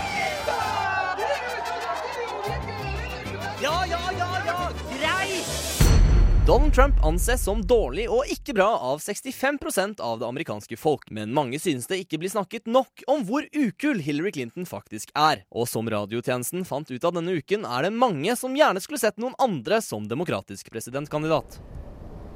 Donald 6.50 6.74
Trump 6.74 7.04
anses 7.04 7.44
som 7.44 7.60
dårlig 7.62 8.08
og 8.10 8.26
ikke 8.26 8.56
bra 8.56 8.72
av 8.82 8.98
65% 8.98 10.00
av 10.02 10.16
det 10.18 10.26
amerikanske 10.26 10.74
folk, 10.82 11.04
men 11.14 11.30
mange 11.30 11.60
synes 11.62 11.84
det 11.86 12.00
ikke 12.02 12.18
blir 12.18 12.32
snakket 12.32 12.66
nok 12.66 13.04
om 13.12 13.20
hvor 13.28 13.44
ukul 13.54 14.00
Hillary 14.02 14.32
Clinton 14.34 14.66
faktisk 14.66 15.12
er. 15.14 15.44
Og 15.54 15.68
som 15.70 15.86
radiotjenesten 15.86 16.66
fant 16.66 16.90
ut 16.90 17.06
av 17.06 17.14
denne 17.14 17.36
uken, 17.38 17.62
er 17.62 17.86
det 17.86 17.92
mange 17.94 18.34
som 18.34 18.56
gjerne 18.58 18.82
skulle 18.82 18.98
sett 18.98 19.22
noen 19.22 19.36
andre 19.38 19.78
som 19.78 20.08
demokratisk 20.10 20.72
presidentkandidat. 20.74 21.60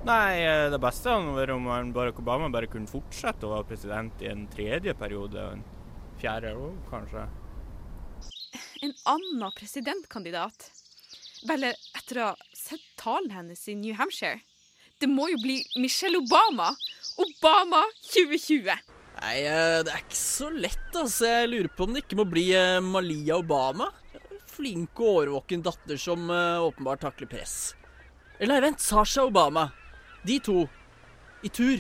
Nei, 0.07 0.45
eh, 0.45 0.69
det 0.71 0.79
beste 0.87 1.11
hadde 1.11 1.35
vært 1.35 1.57
om 1.57 1.91
Barack 1.99 2.23
Obama 2.23 2.53
bare 2.55 2.71
kunne 2.71 2.87
fortsette 2.87 3.51
å 3.51 3.57
være 3.57 3.71
president 3.73 4.23
i 4.23 4.31
en 4.31 4.47
tredje 4.55 4.95
periode. 4.95 5.43
og 5.43 5.59
En 5.59 5.67
fjerde 6.23 6.55
òg, 6.55 6.79
kanskje. 6.87 7.27
En 8.79 8.95
annen 9.17 9.59
presidentkandidat? 9.59 10.71
Vel, 11.51 11.67
etter 12.05 12.21
å 12.21 12.25
ha 12.33 12.37
sett 12.53 12.85
talen 13.01 13.31
hennes 13.33 13.69
i 13.69 13.75
New 13.79 13.95
Hampshire. 13.97 14.43
Det 15.01 15.09
må 15.09 15.29
jo 15.33 15.39
bli 15.41 15.57
Michelle 15.81 16.21
Obama! 16.21 16.75
Obama 17.21 17.81
2020! 18.13 18.69
Nei, 19.15 19.39
eh, 19.47 19.81
det 19.87 19.93
er 19.93 20.03
ikke 20.03 20.19
så 20.19 20.51
lett, 20.53 20.91
altså. 20.93 21.25
Jeg 21.31 21.51
lurer 21.53 21.71
på 21.73 21.87
om 21.87 21.95
det 21.95 22.03
ikke 22.05 22.19
må 22.21 22.27
bli 22.29 22.51
eh, 22.57 22.81
Malia 22.85 23.39
Obama. 23.41 23.89
Flink 24.55 25.01
og 25.01 25.23
årvåken 25.25 25.65
datter 25.65 25.97
som 26.01 26.29
eh, 26.31 26.63
åpenbart 26.67 27.01
takler 27.07 27.31
press. 27.31 27.75
Eller 28.39 28.59
nei, 28.59 28.65
vent, 28.69 28.85
Sasha 28.85 29.25
Obama. 29.25 29.69
De 30.27 30.41
to. 30.45 30.67
I 31.47 31.49
tur. 31.49 31.79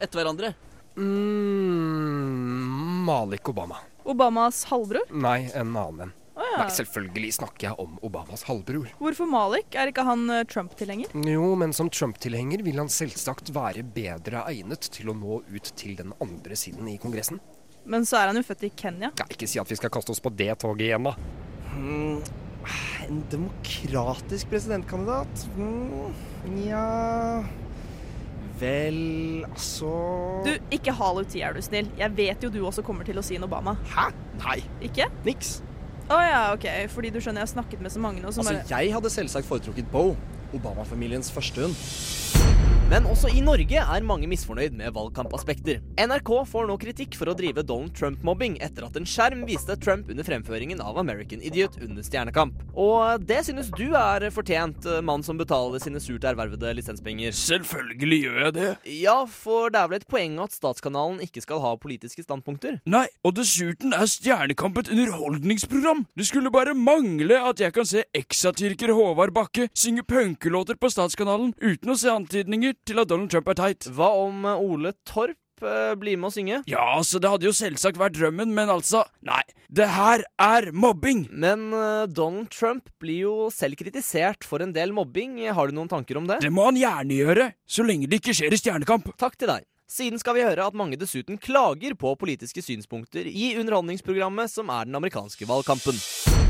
Etter 0.00 0.22
hverandre. 0.22 0.54
Mm, 0.96 2.64
Malik 3.04 3.48
Obama. 3.52 3.82
Obamas 4.06 4.64
halvbror? 4.70 5.10
Nei, 5.10 5.50
en 5.52 5.74
annen 5.74 6.08
en. 6.08 6.14
Nei, 6.56 6.68
selvfølgelig 6.72 7.32
snakker 7.36 7.68
jeg 7.68 7.78
om 7.82 7.98
Obamas 8.06 8.46
halvbror. 8.48 8.88
Hvorfor 9.00 9.28
Malik? 9.30 9.76
Er 9.76 9.90
ikke 9.92 10.06
han 10.08 10.24
eh, 10.32 10.44
Trump-tilhenger? 10.48 11.12
Jo, 11.28 11.50
men 11.58 11.74
som 11.76 11.90
Trump-tilhenger 11.92 12.64
vil 12.66 12.80
han 12.80 12.90
selvsagt 12.92 13.52
være 13.56 13.84
bedre 13.96 14.46
egnet 14.50 14.88
til 14.94 15.12
å 15.12 15.16
nå 15.16 15.42
ut 15.52 15.70
til 15.76 15.98
den 15.98 16.14
andre 16.22 16.56
siden 16.58 16.88
i 16.92 16.96
Kongressen. 17.02 17.42
Men 17.86 18.06
så 18.08 18.18
er 18.18 18.32
han 18.32 18.40
jo 18.40 18.46
født 18.46 18.66
i 18.66 18.72
Kenya. 18.74 19.12
Ja, 19.20 19.28
ikke 19.30 19.46
si 19.50 19.60
at 19.62 19.70
vi 19.70 19.78
skal 19.78 19.92
kaste 19.94 20.14
oss 20.14 20.22
på 20.22 20.32
det 20.34 20.50
toget 20.62 20.88
igjen, 20.88 21.06
da. 21.06 21.14
Hmm, 21.76 22.18
en 23.04 23.22
demokratisk 23.30 24.50
presidentkandidat? 24.50 25.46
Hmm, 25.54 26.10
ja 26.64 27.44
Vel, 28.56 29.44
altså 29.50 29.90
Du, 30.46 30.54
ikke 30.72 30.94
hal 30.96 31.20
ut 31.20 31.28
tida, 31.28 31.50
er 31.50 31.56
du 31.58 31.60
snill. 31.64 31.90
Jeg 31.98 32.16
vet 32.16 32.46
jo 32.46 32.48
du 32.52 32.62
også 32.64 32.84
kommer 32.86 33.04
til 33.04 33.20
å 33.20 33.24
si 33.24 33.36
en 33.36 33.44
Obama. 33.44 33.76
Hæ? 33.92 34.08
Nei. 34.40 34.62
Ikke? 34.88 35.10
Niks. 35.26 35.58
Å 36.06 36.18
ja, 36.22 36.42
OK. 36.54 36.66
Fordi 36.92 37.10
du 37.10 37.18
skjønner, 37.18 37.42
jeg 37.42 37.48
har 37.48 37.54
snakket 37.56 37.82
med 37.82 37.90
så 37.94 38.02
mange 38.02 38.22
nå 38.22 38.30
som 38.30 38.44
Altså, 38.44 38.60
bare 38.60 38.82
jeg 38.84 38.94
hadde 38.94 39.10
selvsagt 39.10 39.48
foretrukket 39.48 39.90
Bo. 39.90 40.12
Obama-familiens 40.54 41.32
første 41.34 41.66
hund. 41.66 41.80
Men 42.86 43.02
også 43.10 43.26
i 43.34 43.40
Norge 43.42 43.80
er 43.82 44.04
mange 44.06 44.28
misfornøyd 44.30 44.76
med 44.78 44.92
valgkampaspekter. 44.94 45.80
NRK 45.98 46.28
får 46.46 46.68
nå 46.68 46.76
kritikk 46.78 47.16
for 47.18 47.26
å 47.26 47.32
drive 47.34 47.64
Donald 47.66 47.90
Trump-mobbing 47.98 48.60
etter 48.62 48.84
at 48.86 48.94
en 48.94 49.08
skjerm 49.10 49.40
viste 49.48 49.74
Trump 49.82 50.06
under 50.12 50.22
fremføringen 50.22 50.78
av 50.78 51.00
American 51.02 51.42
Idiot 51.42 51.80
under 51.82 52.06
Stjernekamp. 52.06 52.60
Og 52.78 53.24
det 53.26 53.40
synes 53.48 53.72
du 53.74 53.88
er 53.98 54.28
fortjent, 54.30 54.86
mann 55.02 55.26
som 55.26 55.40
betaler 55.40 55.82
sine 55.82 55.98
surt 56.04 56.28
ervervede 56.30 56.76
lisenspenger. 56.78 57.34
Selvfølgelig 57.34 58.20
gjør 58.20 58.38
jeg 58.44 58.54
det. 58.54 58.68
Ja, 59.00 59.16
for 59.26 59.74
det 59.74 59.82
er 59.82 59.90
vel 59.90 60.04
et 60.04 60.06
poeng 60.14 60.38
at 60.46 60.54
statskanalen 60.54 61.18
ikke 61.26 61.42
skal 61.42 61.64
ha 61.66 61.74
politiske 61.82 62.22
standpunkter? 62.22 62.78
Nei, 62.86 63.08
og 63.26 63.34
dessuten 63.40 63.98
er 63.98 64.06
Stjernekamp 64.14 64.78
et 64.84 64.92
underholdningsprogram. 64.94 66.06
Det 66.14 66.28
skulle 66.30 66.54
bare 66.54 66.78
mangle 66.78 67.42
at 67.50 67.66
jeg 67.66 67.74
kan 67.74 67.90
se 67.96 68.06
eksatyrker 68.14 68.94
Håvard 68.94 69.34
Bakke 69.34 69.66
synge 69.74 70.06
punkelåter 70.06 70.78
på 70.78 70.94
Statskanalen 70.94 71.50
uten 71.58 71.90
å 71.90 71.98
se 71.98 72.14
antydninger 72.14 72.75
til 72.86 73.02
at 73.02 73.10
Donald 73.10 73.32
Trump 73.32 73.50
er 73.52 73.58
teit. 73.58 73.88
Hva 73.96 74.12
om 74.24 74.46
eh, 74.46 74.62
Ole 74.62 74.92
Torp 75.08 75.62
eh, 75.64 75.92
bli 75.98 76.16
med 76.18 76.30
å 76.30 76.34
synge? 76.34 76.62
Ja, 76.70 76.84
altså, 76.96 77.20
det 77.22 77.30
hadde 77.32 77.48
jo 77.48 77.54
selvsagt 77.56 78.00
vært 78.00 78.16
drømmen, 78.18 78.52
men 78.56 78.72
altså 78.72 79.04
Nei, 79.26 79.42
det 79.72 79.88
her 79.94 80.26
er 80.42 80.70
mobbing! 80.72 81.26
Men 81.32 81.68
uh, 81.74 82.06
Donald 82.10 82.50
Trump 82.54 82.90
blir 83.02 83.24
jo 83.26 83.36
selv 83.54 83.78
kritisert 83.80 84.46
for 84.46 84.64
en 84.64 84.74
del 84.76 84.94
mobbing. 84.96 85.40
Har 85.56 85.70
du 85.70 85.78
noen 85.78 85.90
tanker 85.90 86.20
om 86.20 86.28
det? 86.28 86.42
Det 86.44 86.52
må 86.52 86.68
han 86.68 86.80
gjerne 86.80 87.22
gjøre, 87.22 87.48
så 87.66 87.86
lenge 87.86 88.10
det 88.10 88.20
ikke 88.22 88.36
skjer 88.36 88.54
i 88.54 88.60
Stjernekamp. 88.60 89.10
Takk 89.20 89.38
til 89.40 89.52
deg. 89.54 89.66
Siden 89.86 90.18
skal 90.18 90.34
vi 90.34 90.42
høre 90.42 90.66
at 90.66 90.74
mange 90.74 90.98
dessuten 90.98 91.38
klager 91.38 91.94
på 91.94 92.16
politiske 92.18 92.64
synspunkter 92.64 93.28
i 93.30 93.52
underholdningsprogrammet 93.60 94.50
som 94.50 94.72
er 94.74 94.90
den 94.90 94.98
amerikanske 94.98 95.46
valgkampen. 95.46 96.45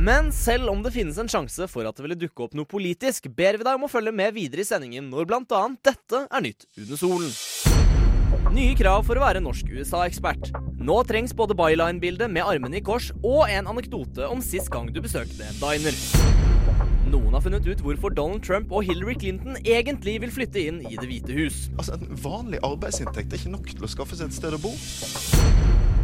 Men 0.00 0.32
selv 0.32 0.70
om 0.72 0.80
det 0.82 0.94
finnes 0.94 1.18
en 1.20 1.28
sjanse 1.28 1.66
for 1.68 1.84
at 1.84 1.98
det 1.98 2.04
ville 2.06 2.16
dukke 2.16 2.46
opp 2.46 2.54
noe 2.56 2.68
politisk, 2.68 3.28
ber 3.36 3.58
vi 3.60 3.66
deg 3.66 3.76
om 3.76 3.84
å 3.84 3.90
følge 3.92 4.14
med 4.16 4.32
videre 4.32 4.64
i 4.64 4.68
sendingen 4.68 5.10
når 5.12 5.28
annet 5.36 5.92
dette 5.92 6.24
er 6.24 6.46
nytt 6.46 6.64
under 6.78 7.02
solen. 7.04 7.69
Nye 8.50 8.72
krav 8.74 9.04
for 9.06 9.14
å 9.14 9.22
være 9.22 9.38
norsk 9.44 9.68
USA-ekspert. 9.70 10.48
Nå 10.82 10.96
trengs 11.06 11.30
både 11.38 11.54
byline-bilde 11.54 12.26
med 12.34 12.42
armene 12.42 12.80
i 12.80 12.82
kors 12.82 13.12
og 13.20 13.44
en 13.46 13.68
anekdote 13.70 14.26
om 14.26 14.40
sist 14.42 14.66
gang 14.74 14.88
du 14.90 14.98
besøkte 15.04 15.46
en 15.46 15.60
diner. 15.60 15.94
Noen 17.12 17.36
har 17.36 17.44
funnet 17.44 17.68
ut 17.68 17.84
hvorfor 17.86 18.10
Donald 18.10 18.42
Trump 18.42 18.74
og 18.74 18.88
Hillary 18.88 19.14
Clinton 19.22 19.54
egentlig 19.60 20.16
vil 20.24 20.34
flytte 20.34 20.64
inn 20.66 20.82
i 20.82 20.98
Det 20.98 21.06
hvite 21.06 21.36
hus. 21.38 21.60
Altså, 21.78 21.94
En 21.94 22.18
vanlig 22.24 22.58
arbeidsinntekt 22.66 23.30
er 23.30 23.38
ikke 23.38 23.54
nok 23.54 23.70
til 23.70 23.86
å 23.86 23.92
skaffe 23.94 24.18
seg 24.18 24.32
et 24.32 24.38
sted 24.40 24.58
å 24.58 24.62
bo. 24.66 24.74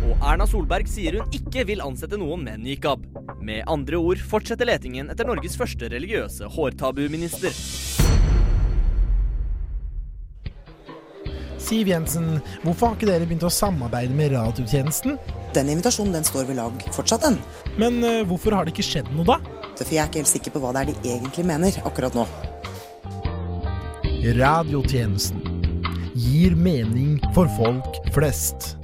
Og 0.07 0.15
Erna 0.23 0.47
Solberg 0.47 0.87
sier 0.87 1.19
hun 1.19 1.35
ikke 1.35 1.67
vil 1.67 1.83
ansette 1.83 2.15
noen 2.21 2.47
med 2.47 2.63
nikab. 2.63 3.03
Med 3.43 3.67
andre 3.67 3.99
ord 3.99 4.23
fortsetter 4.23 4.71
letingen 4.71 5.11
etter 5.11 5.27
Norges 5.27 5.59
første 5.59 5.91
religiøse 5.91 6.47
hårtabuminister. 6.55 8.06
Siv 11.67 11.89
Jensen, 11.91 12.37
hvorfor 12.63 12.93
har 12.93 12.95
ikke 12.95 13.09
dere 13.09 13.27
begynt 13.27 13.43
å 13.43 13.51
samarbeide 13.51 14.15
med 14.15 14.31
radiotjenesten? 14.37 15.17
Den 15.57 15.73
invitasjonen 15.73 16.15
den 16.15 16.27
står 16.27 16.47
ved 16.47 16.61
lag 16.61 16.85
fortsatt, 16.95 17.25
den. 17.27 17.41
Men 17.75 17.99
uh, 18.07 18.23
hvorfor 18.29 18.55
har 18.55 18.67
det 18.67 18.77
ikke 18.77 18.87
skjedd 18.87 19.11
noe, 19.17 19.27
da? 19.27 19.41
For 19.81 19.91
jeg 19.91 19.99
er 20.05 20.07
ikke 20.07 20.23
helt 20.23 20.31
sikker 20.31 20.55
på 20.55 20.63
hva 20.63 20.71
det 20.77 20.85
er 20.85 20.93
de 20.93 21.17
egentlig 21.17 21.47
mener 21.49 21.81
akkurat 21.83 22.15
nå. 22.15 22.23
Radiotjenesten 24.39 25.43
gir 26.15 26.55
mening 26.55 27.19
for 27.35 27.51
folk 27.59 27.99
flest. 28.15 28.77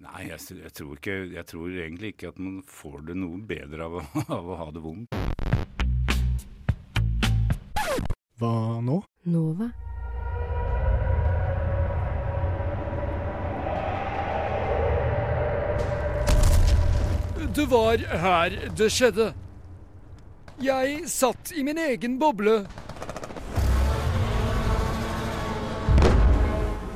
Nei, 0.00 0.30
jeg, 0.30 0.40
jeg, 0.64 0.72
tror 0.80 0.96
ikke, 0.96 1.20
jeg 1.36 1.50
tror 1.52 1.76
egentlig 1.76 2.16
ikke 2.16 2.32
at 2.32 2.40
man 2.40 2.62
får 2.64 3.02
det 3.12 3.20
noe 3.20 3.44
bedre 3.52 3.84
av 3.84 4.00
av 4.38 4.48
å 4.48 4.62
ha 4.64 4.72
det 4.72 4.84
vondt. 4.88 5.37
Hva 8.38 8.78
nå? 8.80 9.00
Nova. 9.24 9.66
Det 17.54 17.66
var 17.66 17.98
her 18.22 18.54
det 18.78 18.90
skjedde. 18.94 19.32
Jeg 20.62 21.00
satt 21.10 21.50
i 21.50 21.64
min 21.66 21.78
egen 21.82 22.14
boble. 22.22 22.60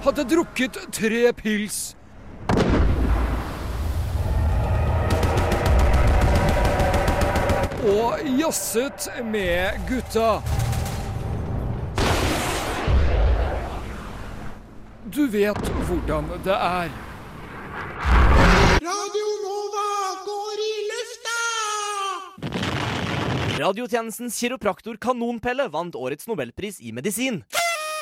Hadde 0.06 0.28
drukket 0.30 0.78
tre 0.94 1.24
pils. 1.42 1.96
Og 7.82 8.22
jazzet 8.38 9.10
med 9.26 9.82
gutta. 9.90 10.36
Du 15.12 15.26
vet 15.28 15.66
hvordan 15.84 16.30
det 16.40 16.54
er. 16.56 16.92
Radio 18.80 19.32
Nova 19.42 19.88
går 20.24 20.62
i 20.64 20.70
lufta! 20.88 21.34
Radiotjenestens 23.60 24.38
kiropraktor 24.40 24.96
Kanonpelle 24.96 25.68
vant 25.74 25.98
årets 26.00 26.24
nobelpris 26.30 26.80
i 26.80 26.94
medisin. 26.96 27.42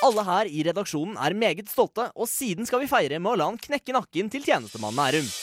Alle 0.07 0.23
her 0.29 0.47
i 0.47 0.63
redaksjonen 0.71 1.19
er 1.19 1.35
meget 1.35 1.67
stolte, 1.73 2.07
og 2.15 2.31
siden 2.31 2.69
skal 2.69 2.85
vi 2.85 2.93
feire 2.93 3.19
med 3.19 3.33
å 3.33 3.37
la 3.43 3.51
han 3.51 3.59
knekke 3.59 3.97
nakken 3.99 4.31
til 4.31 4.47
tjenestemannen 4.47 5.03
Nærum. 5.03 5.35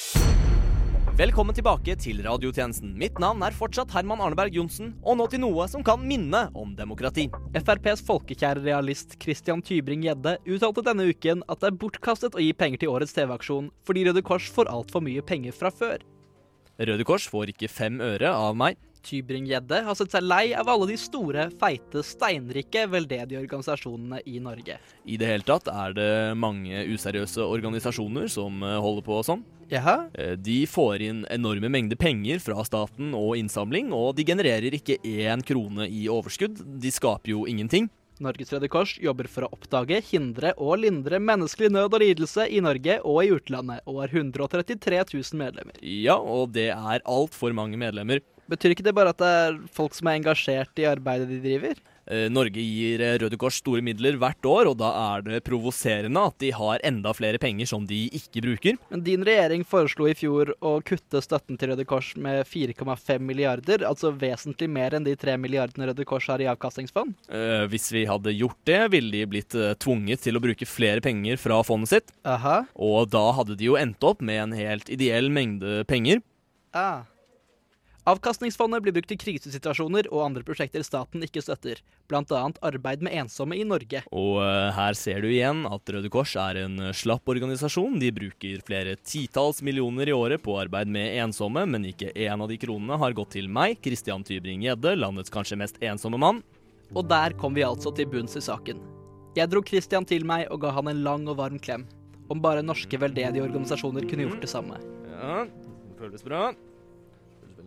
Velkommen 1.17 1.55
tilbake 1.57 1.95
til 1.97 2.19
radiotjenesten. 2.21 2.91
Mitt 2.93 3.17
navn 3.17 3.41
er 3.41 3.55
fortsatt 3.57 3.89
Herman 3.89 4.19
Arneberg 4.21 4.53
Johnsen, 4.53 4.91
og 5.01 5.15
nå 5.17 5.25
til 5.31 5.41
noe 5.41 5.65
som 5.65 5.81
kan 5.81 6.03
minne 6.05 6.43
om 6.53 6.75
demokrati. 6.77 7.23
FrPs 7.57 8.03
folkekjære 8.05 8.61
realist 8.61 9.15
Christian 9.23 9.63
Tybring-Gjedde 9.65 10.35
uttalte 10.45 10.83
denne 10.85 11.07
uken 11.09 11.41
at 11.49 11.63
det 11.63 11.71
er 11.71 11.79
bortkastet 11.81 12.37
å 12.37 12.43
gi 12.43 12.51
penger 12.53 12.83
til 12.83 12.93
årets 12.93 13.17
TV-aksjon 13.17 13.71
fordi 13.89 14.05
Røde 14.05 14.21
Kors 14.29 14.51
får 14.53 14.69
altfor 14.69 15.01
mye 15.09 15.25
penger 15.25 15.57
fra 15.57 15.73
før. 15.73 16.05
Røde 16.77 17.09
Kors 17.09 17.25
får 17.33 17.55
ikke 17.55 17.71
fem 17.79 17.97
øre 17.97 18.29
av 18.37 18.53
meg. 18.53 18.77
Tybring-Gjedde 19.09 19.81
har 19.89 19.97
sett 19.97 20.13
seg 20.13 20.29
lei 20.29 20.51
av 20.53 20.69
alle 20.69 20.91
de 20.91 21.01
store, 21.01 21.49
feite, 21.57 22.05
steinrike 22.05 22.85
veldedige 22.93 23.41
organisasjonene 23.41 24.21
i 24.29 24.37
Norge. 24.37 24.77
I 25.09 25.17
det 25.17 25.33
hele 25.33 25.49
tatt 25.49 25.73
er 25.73 25.97
det 25.97 26.11
mange 26.37 26.85
useriøse 26.93 27.41
organisasjoner 27.41 28.29
som 28.29 28.61
eh, 28.61 28.77
holder 28.85 29.09
på 29.09 29.23
sånn. 29.25 29.47
Jaha? 29.71 30.09
Eh, 30.13 30.35
De 30.39 30.61
får 30.69 31.01
inn 31.03 31.25
enorme 31.33 31.69
mengder 31.69 31.99
penger 31.99 32.39
fra 32.43 32.63
staten 32.67 33.13
og 33.17 33.35
innsamling, 33.39 33.91
og 33.95 34.15
de 34.17 34.25
genererer 34.27 34.75
ikke 34.77 34.99
én 35.03 35.43
krone 35.45 35.87
i 35.89 36.07
overskudd. 36.11 36.61
De 36.81 36.91
skaper 36.93 37.33
jo 37.33 37.45
ingenting. 37.49 37.89
Norges 38.23 38.49
Røde 38.53 38.69
Kors 38.73 38.95
jobber 38.97 39.27
for 39.29 39.45
å 39.45 39.51
oppdage, 39.53 39.99
hindre 40.09 40.55
og 40.57 40.79
lindre 40.81 41.19
menneskelig 41.21 41.69
nød 41.75 41.93
og 41.93 42.01
lidelse 42.01 42.47
i 42.49 42.61
Norge 42.65 42.95
og 43.05 43.19
i 43.21 43.29
utlandet, 43.35 43.83
og 43.85 44.01
har 44.01 44.15
133 44.15 45.03
000 45.13 45.37
medlemmer. 45.37 45.77
Ja, 45.83 46.17
og 46.17 46.55
det 46.55 46.71
er 46.73 47.05
altfor 47.05 47.53
mange 47.53 47.77
medlemmer. 47.77 48.23
Betyr 48.49 48.73
ikke 48.73 48.87
det 48.87 48.95
bare 48.95 49.11
at 49.13 49.21
det 49.21 49.29
er 49.43 49.59
folk 49.75 49.93
som 49.93 50.09
er 50.09 50.17
engasjert 50.21 50.81
i 50.81 50.87
arbeidet 50.89 51.27
de 51.29 51.41
driver? 51.43 51.77
Eh, 52.07 52.27
Norge 52.31 52.61
gir 52.63 53.01
eh, 53.03 53.17
Røde 53.21 53.37
Kors 53.39 53.59
store 53.59 53.83
midler 53.83 54.15
hvert 54.19 54.47
år, 54.47 54.69
og 54.71 54.77
da 54.79 54.91
er 55.15 55.25
det 55.25 55.41
provoserende 55.47 56.23
at 56.29 56.37
de 56.43 56.51
har 56.55 56.83
enda 56.87 57.11
flere 57.15 57.39
penger 57.41 57.67
som 57.69 57.87
de 57.87 58.05
ikke 58.15 58.43
bruker. 58.45 58.77
Men 58.93 59.03
din 59.03 59.25
regjering 59.27 59.65
foreslo 59.67 60.07
i 60.07 60.15
fjor 60.17 60.53
å 60.63 60.77
kutte 60.87 61.21
støtten 61.23 61.59
til 61.59 61.73
Røde 61.73 61.87
Kors 61.89 62.13
med 62.15 62.45
4,5 62.47 63.23
milliarder, 63.27 63.83
altså 63.87 64.13
vesentlig 64.15 64.69
mer 64.71 64.95
enn 64.95 65.07
de 65.07 65.17
3 65.19 65.35
milliardene 65.41 65.89
Røde 65.91 66.07
Kors 66.07 66.29
har 66.31 66.43
i 66.43 66.49
avkastningsfond. 66.51 67.15
Eh, 67.27 67.65
Hvis 67.71 67.89
vi 67.91 68.05
hadde 68.07 68.35
gjort 68.35 68.59
det, 68.69 68.81
ville 68.93 69.11
de 69.11 69.27
blitt 69.27 69.55
tvunget 69.83 70.23
til 70.23 70.37
å 70.37 70.43
bruke 70.43 70.67
flere 70.69 71.03
penger 71.03 71.39
fra 71.41 71.59
fondet 71.67 71.91
sitt. 71.91 72.15
Aha. 72.27 72.61
Og 72.75 73.11
da 73.11 73.25
hadde 73.35 73.57
de 73.59 73.67
jo 73.67 73.77
endt 73.79 74.03
opp 74.07 74.23
med 74.23 74.41
en 74.47 74.57
helt 74.57 74.89
ideell 74.93 75.29
mengde 75.33 75.83
penger. 75.89 76.23
Ah. 76.75 77.03
Avkastningsfondet 78.07 78.85
blir 78.85 78.93
brukt 78.95 79.11
i 79.11 79.17
krisesituasjoner 79.19 80.07
og 80.13 80.21
andre 80.23 80.43
prosjekter 80.47 80.83
staten 80.85 81.25
ikke 81.25 81.41
støtter, 81.43 81.81
bl.a. 82.07 82.43
arbeid 82.63 83.01
med 83.03 83.17
ensomme 83.19 83.57
i 83.59 83.65
Norge. 83.67 83.99
Og 84.15 84.37
eh, 84.45 84.69
her 84.77 84.95
ser 84.95 85.25
du 85.25 85.27
igjen 85.27 85.65
at 85.67 85.91
Røde 85.91 86.07
Kors 86.13 86.37
er 86.39 86.61
en 86.61 86.77
eh, 86.85 86.93
slapp 86.95 87.27
organisasjon. 87.27 87.97
De 87.99 88.13
bruker 88.15 88.61
flere 88.63 88.93
titalls 89.03 89.59
millioner 89.59 90.07
i 90.07 90.15
året 90.15 90.39
på 90.45 90.55
arbeid 90.55 90.87
med 90.87 91.17
ensomme, 91.19 91.65
men 91.67 91.89
ikke 91.89 92.13
én 92.15 92.39
av 92.39 92.47
de 92.47 92.55
kronene 92.61 92.95
har 93.01 93.17
gått 93.17 93.33
til 93.35 93.49
meg, 93.51 93.75
Christian 93.83 94.23
Tybring-Gjedde, 94.23 94.95
landets 95.01 95.33
kanskje 95.33 95.59
mest 95.59 95.83
ensomme 95.83 96.21
mann. 96.23 96.39
Og 96.95 97.03
der 97.11 97.35
kom 97.35 97.59
vi 97.59 97.67
altså 97.67 97.91
til 97.91 98.07
bunns 98.07 98.39
i 98.39 98.45
saken. 98.45 98.79
Jeg 99.35 99.51
dro 99.51 99.59
Christian 99.67 100.07
til 100.07 100.23
meg 100.23 100.47
og 100.47 100.63
ga 100.63 100.71
han 100.79 100.87
en 100.87 101.03
lang 101.03 101.27
og 101.27 101.41
varm 101.41 101.59
klem. 101.59 101.83
Om 102.31 102.39
bare 102.39 102.63
norske 102.63 103.03
veldedige 103.03 103.43
organisasjoner 103.43 104.07
kunne 104.07 104.29
gjort 104.29 104.47
det 104.47 104.53
samme. 104.55 104.79
Ja, 105.11 105.43
det 105.43 105.99
føles 105.99 106.23
bra. 106.23 106.45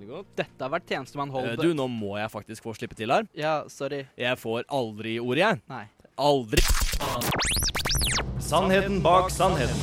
Føles 0.00 0.08
veldig 0.08 0.16
godt. 0.16 0.36
Dette 0.36 0.64
har 0.64 0.70
vært 0.72 0.86
tjenestemann. 0.88 1.30
Eh, 1.36 1.56
Du, 1.60 1.74
nå 1.74 1.86
må 1.88 2.16
jeg 2.18 2.30
faktisk 2.30 2.62
få 2.64 2.74
slippe 2.74 2.96
til 2.96 3.10
her. 3.10 3.26
Ja, 3.36 3.64
sorry. 3.68 4.06
Jeg 4.16 4.36
får 4.38 4.64
aldri 4.68 5.18
ordet, 5.20 5.38
jeg. 5.44 5.60
Nei. 5.68 5.86
Aldri. 6.16 6.62
Sannheten 8.40 9.02
bak 9.02 9.30
sannheten. 9.30 9.76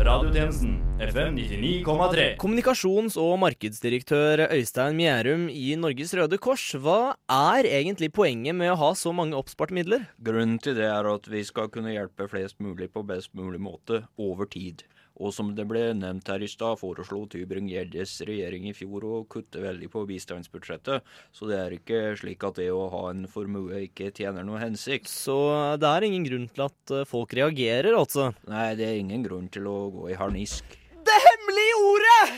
Radiotjenesten 0.00 0.78
FM 1.00 1.36
99,3. 1.36 2.36
Kommunikasjons- 2.40 3.18
og 3.20 3.38
markedsdirektør 3.40 4.46
Øystein 4.50 4.96
Mjærum 4.96 5.48
i 5.50 5.74
Norges 5.76 6.14
Røde 6.16 6.38
Kors, 6.38 6.72
hva 6.80 7.14
er 7.28 7.68
egentlig 7.68 8.10
poenget 8.10 8.54
med 8.56 8.72
å 8.72 8.76
ha 8.80 8.92
så 8.94 9.12
mange 9.12 9.36
oppsparte 9.36 9.76
midler? 9.76 10.06
Grunnen 10.22 10.58
til 10.58 10.74
det 10.74 10.88
er 10.88 11.04
at 11.04 11.28
vi 11.28 11.44
skal 11.44 11.68
kunne 11.68 11.92
hjelpe 11.92 12.28
flest 12.32 12.56
mulig 12.60 12.88
på 12.92 13.04
best 13.04 13.34
mulig 13.36 13.60
måte 13.60 14.06
over 14.16 14.48
tid. 14.48 14.84
Og 15.20 15.34
som 15.36 15.52
det 15.56 15.66
ble 15.68 15.90
nevnt 15.98 16.28
her 16.32 16.40
i 16.40 16.48
stad, 16.48 16.78
foreslo 16.80 17.26
Tybring-Gjeddes 17.30 18.14
regjering 18.28 18.70
i 18.70 18.74
fjor 18.76 19.04
å 19.04 19.20
kutte 19.30 19.60
veldig 19.62 19.90
på 19.92 20.06
bistandsbudsjettet. 20.08 21.04
Så 21.36 21.48
det 21.50 21.58
er 21.60 21.76
ikke 21.76 22.02
slik 22.20 22.44
at 22.48 22.60
det 22.60 22.70
å 22.72 22.88
ha 22.92 23.04
en 23.12 23.26
formue 23.30 23.84
ikke 23.84 24.10
tjener 24.16 24.46
noe 24.48 24.62
hensikt. 24.62 25.10
Så 25.12 25.36
det 25.80 25.88
er 25.90 26.08
ingen 26.08 26.24
grunn 26.26 26.48
til 26.48 26.66
at 26.70 26.96
eh, 26.96 27.06
folk 27.08 27.36
reagerer, 27.36 27.92
altså? 28.00 28.30
Nei, 28.48 28.70
det 28.80 28.88
er 28.88 29.00
ingen 29.02 29.26
grunn 29.26 29.48
til 29.52 29.68
å 29.68 29.78
gå 29.94 30.10
i 30.14 30.18
harnisk. 30.20 30.78
Det 31.04 31.18
hemmelige 31.26 31.76
ordet! 31.90 32.30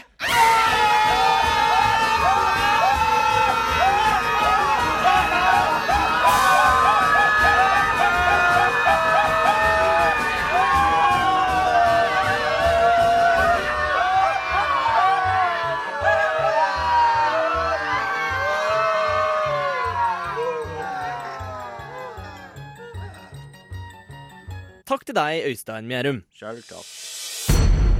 Deg, 25.32 25.46
Øystein 25.48 25.86
Mjerum. 25.88 26.22
Selv. 26.36 26.62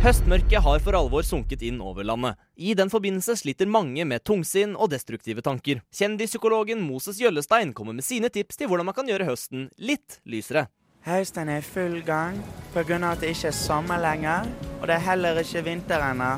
Høstmørket 0.02 0.62
har 0.62 0.80
for 0.82 0.96
alvor 0.98 1.22
sunket 1.24 1.62
inn 1.64 1.78
over 1.80 2.04
landet. 2.04 2.36
I 2.56 2.74
den 2.74 2.90
forbindelse 2.90 3.36
sliter 3.38 3.70
mange 3.70 4.04
med 4.04 4.24
tungsinn 4.26 4.74
og 4.76 4.90
destruktive 4.92 5.44
tanker. 5.46 5.80
Kjendispsykologen 5.94 6.82
Moses 6.82 7.20
Jøllestein 7.22 7.72
kommer 7.72 7.96
med 7.96 8.04
sine 8.04 8.28
tips 8.28 8.58
til 8.58 8.68
hvordan 8.68 8.90
man 8.90 8.96
kan 8.96 9.08
gjøre 9.08 9.28
høsten 9.30 9.70
litt 9.78 10.18
lysere. 10.26 10.66
Høsten 11.06 11.48
er 11.48 11.62
i 11.62 11.66
full 11.66 12.02
gang 12.06 12.36
pga. 12.74 12.98
at 13.12 13.20
det 13.20 13.32
ikke 13.32 13.48
er 13.48 13.56
sommer 13.56 13.98
lenger, 14.02 14.50
og 14.80 14.86
det 14.88 14.94
er 14.94 15.08
heller 15.08 15.38
ikke 15.38 15.64
vinter 15.64 16.04
ennå. 16.10 16.34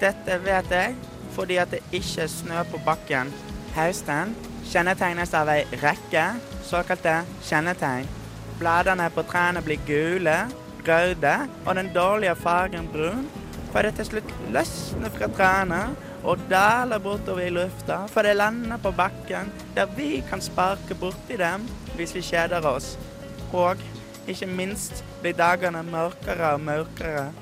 Dette 0.00 0.38
vet 0.46 0.70
jeg 0.70 0.96
fordi 1.34 1.56
at 1.56 1.70
det 1.70 1.82
ikke 1.92 2.22
er 2.22 2.32
snø 2.32 2.64
på 2.70 2.80
bakken. 2.86 3.34
Høsten 3.74 4.34
kjennetegnes 4.64 5.34
av 5.34 5.48
ei 5.48 5.64
rekke 5.82 6.26
såkalte 6.64 7.22
kjennetegn. 7.42 8.21
Bladene 8.62 9.08
på 9.10 9.24
trærne 9.26 9.58
blir 9.66 9.80
gule, 9.86 10.36
røde 10.86 11.32
og 11.66 11.74
den 11.74 11.88
dårlige 11.94 12.34
fargen 12.38 12.88
brun. 12.92 13.24
For 13.72 13.82
det 13.82 13.96
til 13.96 14.06
slutt 14.06 14.34
løsner 14.54 15.10
fra 15.10 15.26
trærne 15.34 15.80
og 16.22 16.38
daler 16.50 17.02
bortover 17.02 17.48
i 17.48 17.50
lufta, 17.50 18.04
for 18.06 18.22
det 18.22 18.36
lander 18.36 18.78
på 18.78 18.92
bakken, 18.94 19.50
der 19.74 19.90
vi 19.96 20.22
kan 20.28 20.40
sparke 20.40 20.94
borti 20.94 21.40
dem 21.40 21.66
hvis 21.96 22.14
vi 22.14 22.22
kjeder 22.22 22.62
oss. 22.68 22.98
Og 23.52 23.82
ikke 24.28 24.46
minst 24.46 25.04
blir 25.20 25.34
dagene 25.34 25.82
mørkere 25.82 26.54
og 26.54 26.60
mørkere. 26.60 27.32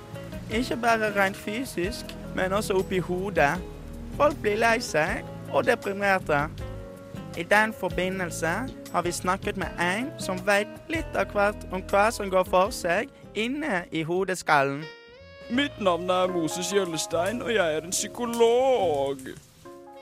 Ikke 0.50 0.76
bare 0.76 1.12
rent 1.20 1.36
fysisk, 1.36 2.16
men 2.34 2.52
også 2.52 2.80
oppi 2.80 2.98
hodet. 2.98 3.60
Folk 4.16 4.40
blir 4.40 4.56
lei 4.56 4.78
seg 4.80 5.20
og 5.52 5.66
deprimerte. 5.68 6.46
I 7.36 7.42
den 7.42 7.76
forbindelse 7.80 8.56
har 8.92 9.02
vi 9.02 9.12
snakket 9.12 9.56
med 9.56 9.68
en 9.80 10.10
som 10.18 10.40
vet 10.46 10.68
litt 10.88 11.16
av 11.16 11.30
hvert 11.34 11.66
om 11.72 11.82
hva 11.90 12.08
som 12.14 12.30
går 12.30 12.46
for 12.48 12.74
seg 12.74 13.10
inne 13.34 13.84
i 13.92 14.02
hodeskallen. 14.02 14.82
Mitt 15.50 15.80
navn 15.82 16.10
er 16.10 16.30
Moses 16.30 16.70
Gjøllestein, 16.72 17.42
og 17.42 17.54
jeg 17.54 17.76
er 17.76 17.82
en 17.82 17.90
psykolog. 17.90 19.18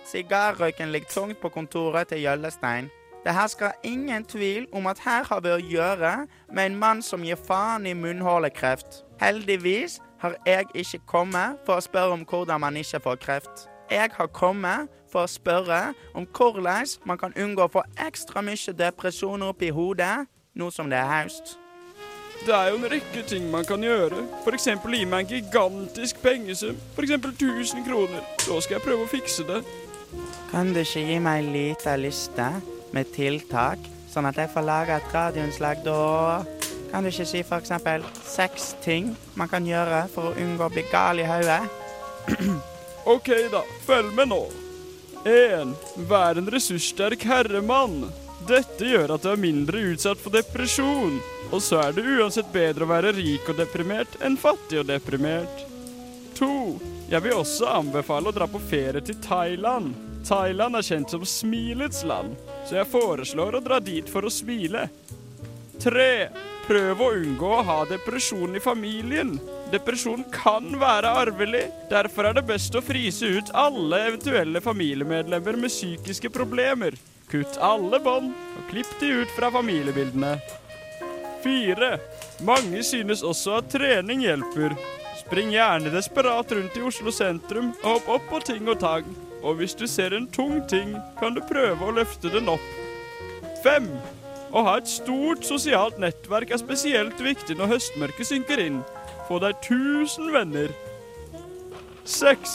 Sigarrøyken 0.09 0.93
ligger 0.93 1.09
tungt 1.09 1.41
på 1.41 1.49
kontoret 1.49 2.09
til 2.09 2.21
Gjøllestein. 2.21 2.91
Det 3.25 3.35
hersker 3.35 3.71
ingen 3.83 4.25
tvil 4.25 4.67
om 4.73 4.87
at 4.87 5.01
her 5.05 5.25
har 5.25 5.41
vi 5.41 5.51
å 5.53 5.61
gjøre 5.61 6.13
med 6.53 6.67
en 6.67 6.77
mann 6.81 7.03
som 7.03 7.25
gir 7.25 7.41
faen 7.49 7.87
i 7.87 7.93
munnhulekreft. 7.93 9.03
Heldigvis 9.21 9.99
har 10.21 10.37
jeg 10.47 10.69
ikke 10.75 11.01
kommet 11.07 11.59
for 11.67 11.77
å 11.77 11.85
spørre 11.85 12.15
om 12.17 12.25
hvordan 12.29 12.61
man 12.61 12.77
ikke 12.77 13.01
får 13.01 13.21
kreft. 13.25 13.69
Jeg 13.91 14.11
har 14.13 14.27
kommet 14.27 14.89
for 15.09 15.25
å 15.25 15.31
spørre 15.31 15.95
om 16.13 16.27
hvordan 16.37 16.91
man 17.09 17.19
kan 17.21 17.33
unngå 17.33 17.65
å 17.65 17.73
få 17.73 17.85
ekstra 18.05 18.43
mye 18.45 18.75
depresjon 18.77 19.47
opp 19.47 19.65
i 19.65 19.73
hodet 19.73 20.27
nå 20.59 20.69
som 20.75 20.91
det 20.93 20.99
er 21.01 21.09
høst. 21.09 21.57
Det 22.45 22.55
er 22.55 22.69
jo 22.71 22.77
en 22.79 22.91
rekke 22.93 23.23
ting 23.27 23.49
man 23.51 23.65
kan 23.67 23.83
gjøre. 23.83 24.21
F.eks. 24.45 24.69
gi 24.69 25.05
meg 25.09 25.25
en 25.25 25.31
gigantisk 25.33 26.21
pengesum. 26.23 26.77
F.eks. 26.95 27.17
1000 27.17 27.83
kroner. 27.89 28.23
Så 28.45 28.61
skal 28.61 28.77
jeg 28.79 28.85
prøve 28.85 29.09
å 29.09 29.11
fikse 29.11 29.47
det. 29.49 29.65
Kan 30.53 30.73
du 30.77 30.83
ikke 30.85 31.03
gi 31.09 31.19
meg 31.25 31.43
ei 31.43 31.51
lita 31.57 31.97
liste 31.97 32.53
med 32.95 33.11
tiltak, 33.17 33.83
sånn 34.13 34.29
at 34.29 34.39
jeg 34.39 34.53
får 34.53 34.69
lage 34.69 34.97
et 35.01 35.13
radioinnslag 35.17 35.83
da? 35.85 36.45
Kan 36.93 37.05
du 37.05 37.11
ikke 37.11 37.27
si 37.29 37.43
f.eks. 37.43 37.75
seks 38.23 38.75
ting 38.85 39.15
man 39.37 39.51
kan 39.51 39.67
gjøre 39.67 40.07
for 40.13 40.31
å 40.31 40.37
unngå 40.39 40.69
å 40.69 40.73
bli 40.77 40.87
gal 40.93 41.21
i 41.21 41.29
hodet? 41.29 41.63
OK, 43.09 43.29
da. 43.51 43.63
Følg 43.87 44.13
med 44.15 44.29
nå. 44.29 44.43
1. 45.25 45.71
Vær 46.11 46.39
en 46.39 46.51
ressurssterk 46.53 47.25
herremann. 47.25 48.03
Dette 48.49 48.85
gjør 48.85 49.15
at 49.17 49.25
du 49.25 49.31
er 49.33 49.41
mindre 49.41 49.81
utsatt 49.93 50.21
for 50.21 50.35
depresjon. 50.35 51.17
Og 51.49 51.63
så 51.65 51.81
er 51.87 51.97
det 51.97 52.05
uansett 52.05 52.53
bedre 52.53 52.85
å 52.85 52.91
være 52.93 53.15
rik 53.17 53.49
og 53.49 53.57
deprimert 53.57 54.19
enn 54.25 54.37
fattig 54.41 54.83
og 54.83 54.91
deprimert. 54.91 55.65
2. 56.37 56.51
Jeg 57.09 57.25
vil 57.25 57.39
også 57.41 57.73
anbefale 57.79 58.29
å 58.29 58.37
dra 58.37 58.47
på 58.51 58.61
ferie 58.61 59.01
til 59.05 59.17
Thailand. 59.25 59.97
Thailand 60.29 60.77
er 60.77 60.85
kjent 60.85 61.15
som 61.15 61.25
smilets 61.25 62.05
land, 62.05 62.37
så 62.69 62.83
jeg 62.83 62.93
foreslår 62.93 63.57
å 63.57 63.65
dra 63.65 63.79
dit 63.81 64.09
for 64.13 64.29
å 64.29 64.33
smile. 64.33 64.91
3. 65.81 66.11
Prøv 66.69 67.01
å 67.01 67.15
unngå 67.17 67.55
å 67.57 67.65
ha 67.65 67.79
depresjon 67.89 68.59
i 68.59 68.61
familien. 68.61 69.39
Depresjon 69.69 70.23
kan 70.33 70.71
være 70.81 71.11
arvelig. 71.25 71.67
Derfor 71.91 72.31
er 72.31 72.39
det 72.39 72.47
best 72.49 72.77
å 72.79 72.81
frise 72.85 73.29
ut 73.37 73.51
alle 73.53 74.01
eventuelle 74.07 74.63
familiemedlemmer 74.65 75.59
med 75.61 75.73
psykiske 75.73 76.31
problemer. 76.33 76.97
Kutt 77.29 77.59
alle 77.61 78.01
bånd 78.01 78.33
og 78.33 78.71
klipp 78.71 78.89
de 79.01 79.13
ut 79.21 79.35
fra 79.37 79.51
familiebildene. 79.53 80.39
4. 81.45 81.91
Mange 82.49 82.81
synes 82.83 83.21
også 83.23 83.59
at 83.61 83.69
trening 83.75 84.25
hjelper. 84.25 84.73
Spring 85.21 85.53
gjerne 85.53 85.93
desperat 85.93 86.53
rundt 86.57 86.77
i 86.81 86.89
Oslo 86.89 87.13
sentrum 87.13 87.75
og 87.83 87.91
hopp 87.91 88.13
opp 88.17 88.29
på 88.33 88.45
ting 88.49 88.69
og 88.73 88.81
tang. 88.81 89.09
Og 89.45 89.61
hvis 89.61 89.77
du 89.77 89.85
ser 89.87 90.17
en 90.17 90.27
tung 90.33 90.63
ting, 90.71 90.97
kan 91.21 91.37
du 91.37 91.45
prøve 91.45 91.85
å 91.85 91.95
løfte 91.95 92.33
den 92.33 92.49
opp. 92.49 92.65
5. 93.67 93.91
Å 94.49 94.65
ha 94.65 94.79
et 94.81 94.89
stort 94.89 95.45
sosialt 95.45 95.99
nettverk 96.01 96.55
er 96.57 96.63
spesielt 96.63 97.21
viktig 97.21 97.59
når 97.59 97.75
høstmørket 97.75 98.33
synker 98.33 98.65
inn. 98.65 98.81
Få 99.29 99.37
deg 99.43 99.59
1000 99.61 100.31
venner. 100.33 100.73
6. 102.09 102.53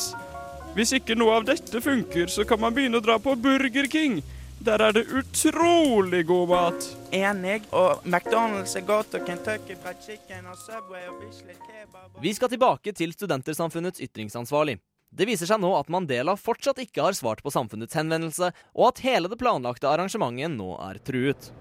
Hvis 0.73 0.93
ikke 0.97 1.13
noe 1.13 1.35
av 1.37 1.43
dette 1.45 1.81
funker, 1.85 2.31
så 2.33 2.45
kan 2.49 2.57
man 2.63 2.73
begynne 2.73 2.97
å 2.97 3.03
dra 3.05 3.19
på 3.21 3.35
Burger 3.37 3.85
King. 3.91 4.23
Der 4.63 4.81
er 4.81 4.95
det 4.95 5.03
utrolig 5.11 6.23
god 6.25 6.49
mat. 6.49 6.87
Enig. 7.13 7.67
Og 7.75 8.01
McDonald's 8.07 8.73
er 8.79 8.85
godt, 8.87 9.13
og 9.13 9.27
Kentucky 9.27 9.75
Fried 9.83 10.01
Chicken 10.01 10.47
og 10.49 10.57
Subway 10.57 11.05
og 11.11 11.19
Bislett 11.21 11.61
Kebab 11.61 12.17
Vi 12.23 12.33
skal 12.33 12.49
tilbake 12.49 12.95
til 12.97 13.13
Studentersamfunnets 13.13 14.01
ytringsansvarlig. 14.01 14.79
Det 15.13 15.27
viser 15.29 15.45
seg 15.45 15.61
nå 15.61 15.75
at 15.77 15.91
Mandela 15.93 16.33
fortsatt 16.39 16.79
ikke 16.81 17.03
har 17.05 17.13
svart 17.13 17.43
på 17.45 17.53
samfunnets 17.53 17.93
henvendelse, 17.99 18.49
og 18.73 18.87
at 18.87 19.03
hele 19.05 19.29
det 19.29 19.37
planlagte 19.37 19.91
arrangementet 19.91 20.57
nå 20.57 20.71
er 20.87 20.97
truet. 21.05 21.51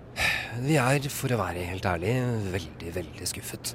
Vi 0.61 0.75
er, 0.77 1.07
for 1.09 1.33
å 1.33 1.39
være 1.41 1.65
helt 1.65 1.87
ærlig, 1.89 2.13
veldig, 2.53 2.91
veldig 2.93 3.29
skuffet. 3.29 3.73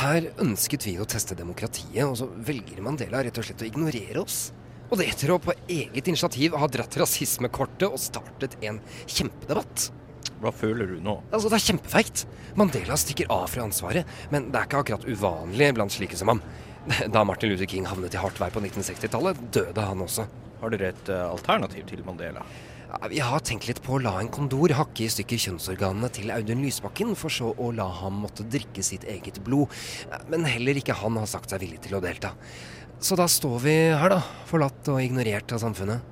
Her 0.00 0.26
ønsket 0.42 0.84
vi 0.84 0.98
å 1.00 1.06
teste 1.08 1.36
demokratiet, 1.38 2.02
og 2.04 2.18
så 2.20 2.28
velger 2.28 2.82
Mandela 2.84 3.22
rett 3.24 3.38
og 3.40 3.46
slett 3.46 3.64
å 3.64 3.68
ignorere 3.68 4.20
oss. 4.20 4.50
Og 4.90 4.98
det 5.00 5.06
etter 5.12 5.32
å 5.32 5.38
på 5.40 5.54
eget 5.70 6.10
initiativ 6.10 6.56
ha 6.58 6.68
dratt 6.68 6.98
rasismekortet 7.00 7.88
og 7.88 8.02
startet 8.02 8.58
en 8.66 8.82
kjempedebatt. 9.06 9.88
Hva 10.40 10.52
føler 10.56 10.92
du 10.92 10.98
nå? 11.04 11.16
Altså, 11.30 11.48
Det 11.48 11.56
er 11.56 11.66
kjempefeigt. 11.70 12.24
Mandela 12.58 12.96
stikker 12.98 13.30
av 13.32 13.46
fra 13.52 13.64
ansvaret, 13.64 14.08
men 14.32 14.50
det 14.50 14.60
er 14.60 14.68
ikke 14.68 14.82
akkurat 14.84 15.06
uvanlig 15.08 15.70
blant 15.76 15.94
slike 15.94 16.18
som 16.18 16.34
ham. 16.34 16.42
Da 17.14 17.24
Martin 17.24 17.52
Luther 17.52 17.68
King 17.70 17.86
havnet 17.88 18.16
i 18.16 18.20
hardt 18.20 18.40
vær 18.40 18.52
på 18.52 18.60
1960-tallet, 18.64 19.40
døde 19.54 19.84
han 19.84 20.04
også. 20.04 20.26
Har 20.60 20.72
dere 20.74 20.92
et 20.92 21.12
uh, 21.12 21.30
alternativ 21.30 21.86
til 21.88 22.04
Mandela? 22.04 22.44
Ja, 22.90 23.06
vi 23.08 23.20
har 23.22 23.38
tenkt 23.46 23.68
litt 23.68 23.78
på 23.84 23.94
å 23.94 24.00
la 24.02 24.16
en 24.18 24.28
kondor 24.34 24.72
hakke 24.74 25.04
i 25.04 25.10
stykker 25.12 25.38
kjønnsorganene 25.38 26.08
til 26.10 26.32
Audun 26.34 26.64
Lysbakken, 26.64 27.12
for 27.18 27.30
så 27.30 27.52
å 27.54 27.68
la 27.74 27.86
ham 28.00 28.16
måtte 28.24 28.42
drikke 28.50 28.82
sitt 28.82 29.06
eget 29.06 29.38
blod. 29.46 29.70
Men 30.32 30.42
heller 30.48 30.80
ikke 30.80 30.96
han 30.98 31.18
har 31.20 31.30
sagt 31.30 31.54
seg 31.54 31.62
villig 31.62 31.78
til 31.86 31.94
å 31.98 32.02
delta. 32.02 32.32
Så 33.00 33.14
da 33.16 33.28
står 33.30 33.56
vi 33.62 33.76
her, 33.94 34.10
da. 34.12 34.18
Forlatt 34.50 34.90
og 34.90 34.98
ignorert 35.04 35.54
av 35.54 35.62
samfunnet. 35.62 36.02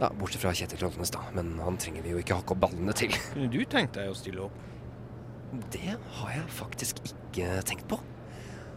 Ja, 0.00 0.10
Bortsett 0.16 0.44
fra 0.44 0.52
Kjetil 0.56 0.82
Trollnes, 0.82 1.10
da. 1.12 1.24
Men 1.36 1.54
han 1.64 1.80
trenger 1.80 2.04
vi 2.04 2.12
jo 2.12 2.20
ikke 2.20 2.36
hakke 2.38 2.54
opp 2.54 2.62
ballene 2.68 2.94
til. 2.96 3.16
Kunne 3.32 3.48
du 3.52 3.64
tenkt 3.64 3.96
deg 3.96 4.12
å 4.12 4.16
stille 4.16 4.44
opp? 4.44 4.60
Det 5.72 5.96
har 6.20 6.34
jeg 6.36 6.46
faktisk 6.54 7.00
ikke 7.08 7.62
tenkt 7.66 7.88
på. 7.90 7.98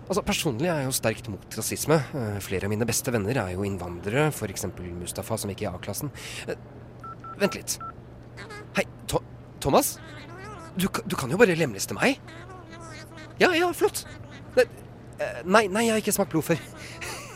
Altså, 0.03 0.23
Personlig 0.25 0.67
er 0.67 0.81
jeg 0.81 0.89
jo 0.89 0.95
sterkt 0.97 1.29
mot 1.31 1.55
rasisme. 1.59 1.99
Eh, 2.17 2.39
Flere 2.43 2.67
av 2.67 2.73
mine 2.73 2.87
beste 2.87 3.11
venner 3.13 3.37
er 3.39 3.53
jo 3.53 3.63
innvandrere, 3.67 4.25
f.eks. 4.33 4.65
Mustafa, 4.97 5.37
som 5.39 5.51
gikk 5.53 5.63
i 5.63 5.69
A-klassen. 5.69 6.11
Vent 7.39 7.55
litt. 7.57 7.77
Hei, 8.77 8.85
to 9.09 9.21
Thomas? 9.63 9.95
Du, 10.77 10.87
du 11.05 11.15
kan 11.19 11.31
jo 11.31 11.37
bare 11.37 11.55
lemleste 11.57 11.95
meg. 11.97 12.19
Ja, 13.41 13.51
ja, 13.57 13.69
flott. 13.73 14.05
Eh, 14.57 14.67
Nei, 15.45 15.67
nei, 15.69 15.85
jeg 15.87 15.93
har 15.93 16.01
ikke 16.01 16.13
smakt 16.15 16.33
blod 16.33 16.45
før. 16.47 16.61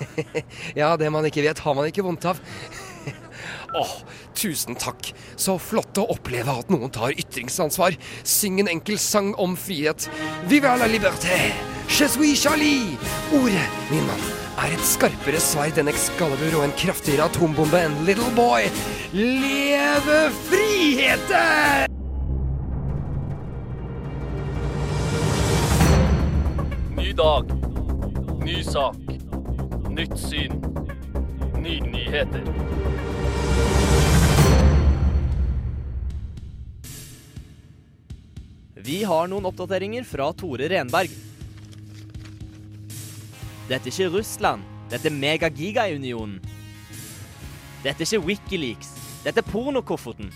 ja, 0.80 0.92
det 0.98 1.10
man 1.14 1.26
ikke 1.30 1.44
vet, 1.46 1.62
har 1.62 1.76
man 1.78 1.88
ikke 1.90 2.04
vondt 2.06 2.26
av. 2.30 2.40
Åh, 3.78 3.94
tusen 4.38 4.78
takk. 4.80 5.12
Så 5.40 5.58
flott 5.62 5.98
å 6.02 6.08
oppleve 6.14 6.54
at 6.62 6.72
noen 6.74 6.92
tar 6.94 7.14
ytringsansvar. 7.18 7.98
Syng 8.28 8.62
en 8.64 8.72
enkel 8.72 8.98
sang 9.02 9.34
om 9.42 9.54
frihet. 9.60 10.10
Vive 10.50 10.74
la 10.82 10.90
liberté! 10.90 11.38
Je 11.88 12.10
suis 12.12 12.36
Charlie! 12.36 12.98
Ordet, 13.38 13.64
min 13.92 14.04
mann, 14.10 14.26
er 14.60 14.74
et 14.76 14.84
skarpere 14.90 15.40
sverd 15.40 15.78
enn 15.80 15.88
Excalibur 15.92 16.58
og 16.60 16.66
en 16.66 16.74
kraftigere 16.82 17.30
atombombe 17.30 17.80
enn 17.86 17.96
Little 18.10 18.28
Boy. 18.36 18.68
Leve 19.14 20.30
friheten! 20.32 21.88
Ny 26.98 27.14
dag. 27.14 27.46
Ny 28.44 28.64
sak. 28.64 28.96
Nytt 29.90 30.20
syn. 30.20 30.60
Nye 31.56 31.80
nyheter. 31.88 32.44
Vi 38.76 39.04
har 39.04 39.28
noen 39.32 39.48
oppdateringer 39.48 40.04
fra 40.04 40.34
Tore 40.36 40.68
Renberg. 40.68 41.16
Dette 43.72 43.88
er 43.88 43.92
ikke 43.94 44.12
Russland. 44.20 44.68
Dette 44.92 45.08
er 45.08 45.16
Megagigaunionen. 45.16 46.42
Dette 47.88 48.04
er 48.04 48.08
ikke 48.10 48.26
Wikileaks. 48.28 48.97
Dette 49.28 49.42
er 49.44 49.48
pornokofferten. 49.52 50.30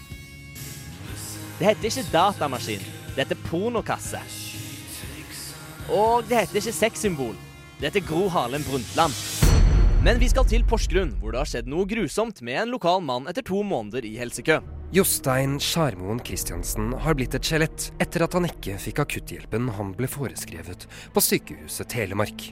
Det 1.59 1.63
heter 1.69 1.87
ikke 1.87 2.09
datamaskin. 2.11 2.81
Det 3.13 3.23
heter 3.23 3.39
pornokasse. 3.45 4.19
Og 5.87 6.25
det 6.27 6.41
heter 6.41 6.59
ikke 6.59 6.73
sexsymbol. 6.75 7.37
Det 7.79 7.87
heter 7.87 8.03
Gro 8.09 8.25
Harlem 8.33 8.65
Brundtland. 8.67 9.15
Men 10.03 10.19
vi 10.19 10.27
skal 10.27 10.43
til 10.49 10.65
Porsgrunn, 10.67 11.13
hvor 11.21 11.31
det 11.31 11.39
har 11.39 11.47
skjedd 11.47 11.71
noe 11.71 11.87
grusomt 11.87 12.41
med 12.43 12.65
en 12.65 12.73
lokal 12.73 12.99
mann 13.05 13.31
etter 13.31 13.45
to 13.47 13.61
måneder 13.63 14.03
i 14.09 14.17
helsekø. 14.19 14.59
Jostein 14.91 15.55
Skjærmoen 15.63 16.19
Christiansen 16.27 16.91
har 17.05 17.15
blitt 17.15 17.37
et 17.37 17.47
skjelett 17.47 17.93
etter 18.03 18.25
at 18.25 18.35
han 18.35 18.49
ikke 18.49 18.75
fikk 18.81 19.05
akutthjelpen 19.05 19.71
han 19.77 19.95
ble 19.95 20.09
foreskrevet 20.11 20.83
på 21.15 21.23
Sykehuset 21.23 21.93
Telemark. 21.95 22.49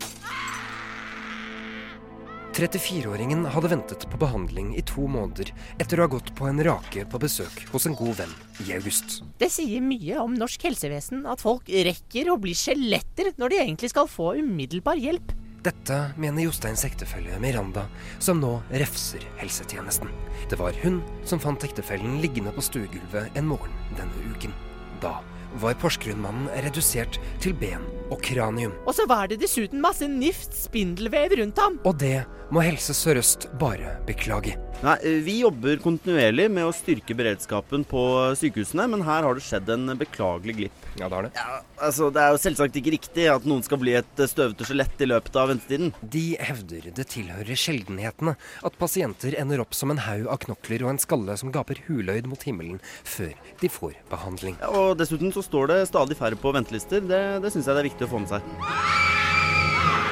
34-åringen 2.60 3.46
hadde 3.54 3.70
ventet 3.72 4.04
på 4.12 4.18
behandling 4.20 4.74
i 4.76 4.82
to 4.84 5.06
måneder 5.08 5.54
etter 5.80 6.00
å 6.00 6.06
ha 6.06 6.12
gått 6.12 6.34
på 6.36 6.50
en 6.50 6.60
rake 6.66 7.06
på 7.08 7.22
besøk 7.22 7.62
hos 7.72 7.88
en 7.88 7.96
god 7.96 8.18
venn 8.20 8.34
i 8.66 8.74
august. 8.76 9.22
Det 9.40 9.48
sier 9.54 9.80
mye 9.84 10.20
om 10.20 10.36
norsk 10.36 10.66
helsevesen 10.68 11.24
at 11.30 11.40
folk 11.40 11.70
rekker 11.72 12.32
å 12.34 12.40
bli 12.42 12.52
skjeletter 12.58 13.32
når 13.40 13.54
de 13.54 13.62
egentlig 13.62 13.92
skal 13.94 14.12
få 14.12 14.34
umiddelbar 14.42 15.00
hjelp. 15.00 15.32
Dette 15.64 16.02
mener 16.20 16.46
Josteins 16.46 16.84
ektefelle 16.88 17.40
Miranda, 17.40 17.86
som 18.20 18.40
nå 18.44 18.58
refser 18.72 19.24
helsetjenesten. 19.40 20.12
Det 20.52 20.60
var 20.60 20.76
hun 20.84 21.02
som 21.28 21.40
fant 21.40 21.64
ektefellen 21.68 22.20
liggende 22.24 22.52
på 22.56 22.64
stuegulvet 22.64 23.40
en 23.40 23.48
morgen 23.48 23.76
denne 23.96 24.32
uken. 24.32 24.56
Da 25.04 25.18
var 25.62 25.78
Porsgrunn-mannen 25.82 26.50
redusert 26.66 27.20
til 27.44 27.56
ben 27.60 27.86
og 28.10 28.22
kranium. 28.26 28.74
Og 28.88 28.96
så 28.98 29.06
var 29.10 29.30
det 29.30 29.40
dessuten 29.44 29.82
masse 29.84 30.08
nift 30.10 30.56
spindelvev 30.58 31.38
rundt 31.42 31.62
ham. 31.62 31.80
Og 31.86 32.00
det 32.02 32.24
må 32.50 32.64
Helse 32.66 32.96
Sør-Øst 32.98 33.46
bare 33.62 34.00
beklage. 34.08 34.56
Nei, 34.80 34.96
Vi 35.26 35.42
jobber 35.42 35.82
kontinuerlig 35.84 36.46
med 36.50 36.64
å 36.64 36.72
styrke 36.74 37.14
beredskapen 37.18 37.84
på 37.88 38.02
sykehusene, 38.40 38.86
men 38.88 39.04
her 39.04 39.26
har 39.28 39.36
det 39.36 39.44
skjedd 39.44 39.68
en 39.74 39.92
beklagelig 40.00 40.56
glipp. 40.56 40.86
Ja, 40.96 41.10
det 41.10 41.18
har 41.18 41.28
det. 41.28 41.32
Ja, 41.36 41.58
altså, 41.84 42.08
Det 42.16 42.22
er 42.24 42.32
jo 42.32 42.40
selvsagt 42.40 42.80
ikke 42.80 42.94
riktig 42.96 43.28
at 43.30 43.46
noen 43.46 43.62
skal 43.66 43.82
bli 43.82 43.94
et 44.00 44.24
støvete 44.32 44.66
skjelett 44.66 45.04
i 45.04 45.10
løpet 45.12 45.36
av 45.36 45.52
ventetiden. 45.52 45.92
De 46.02 46.24
hevder 46.40 46.88
det 46.96 47.08
tilhører 47.12 47.60
sjeldenhetene 47.60 48.38
at 48.64 48.80
pasienter 48.80 49.36
ender 49.38 49.62
opp 49.66 49.76
som 49.76 49.92
en 49.92 50.02
haug 50.08 50.32
av 50.32 50.40
knokler 50.48 50.88
og 50.88 50.94
en 50.94 51.04
skalle 51.04 51.36
som 51.38 51.52
gaper 51.52 51.84
huløyd 51.90 52.30
mot 52.32 52.42
himmelen 52.48 52.80
før 53.04 53.36
de 53.60 53.70
får 53.70 54.00
behandling. 54.10 54.58
Ja, 54.64 54.72
og 54.72 54.98
Dessuten 55.00 55.36
så 55.36 55.44
står 55.50 55.72
det 55.74 55.80
stadig 55.90 56.18
færre 56.20 56.38
på 56.40 56.54
ventelister. 56.54 57.02
Det, 57.02 57.22
det 57.44 57.52
syns 57.54 57.68
jeg 57.68 57.76
det 57.76 57.82
er 57.84 57.90
viktig 57.90 58.06
å 58.08 58.12
få 58.12 58.22
med 58.24 58.32
seg. 58.32 58.42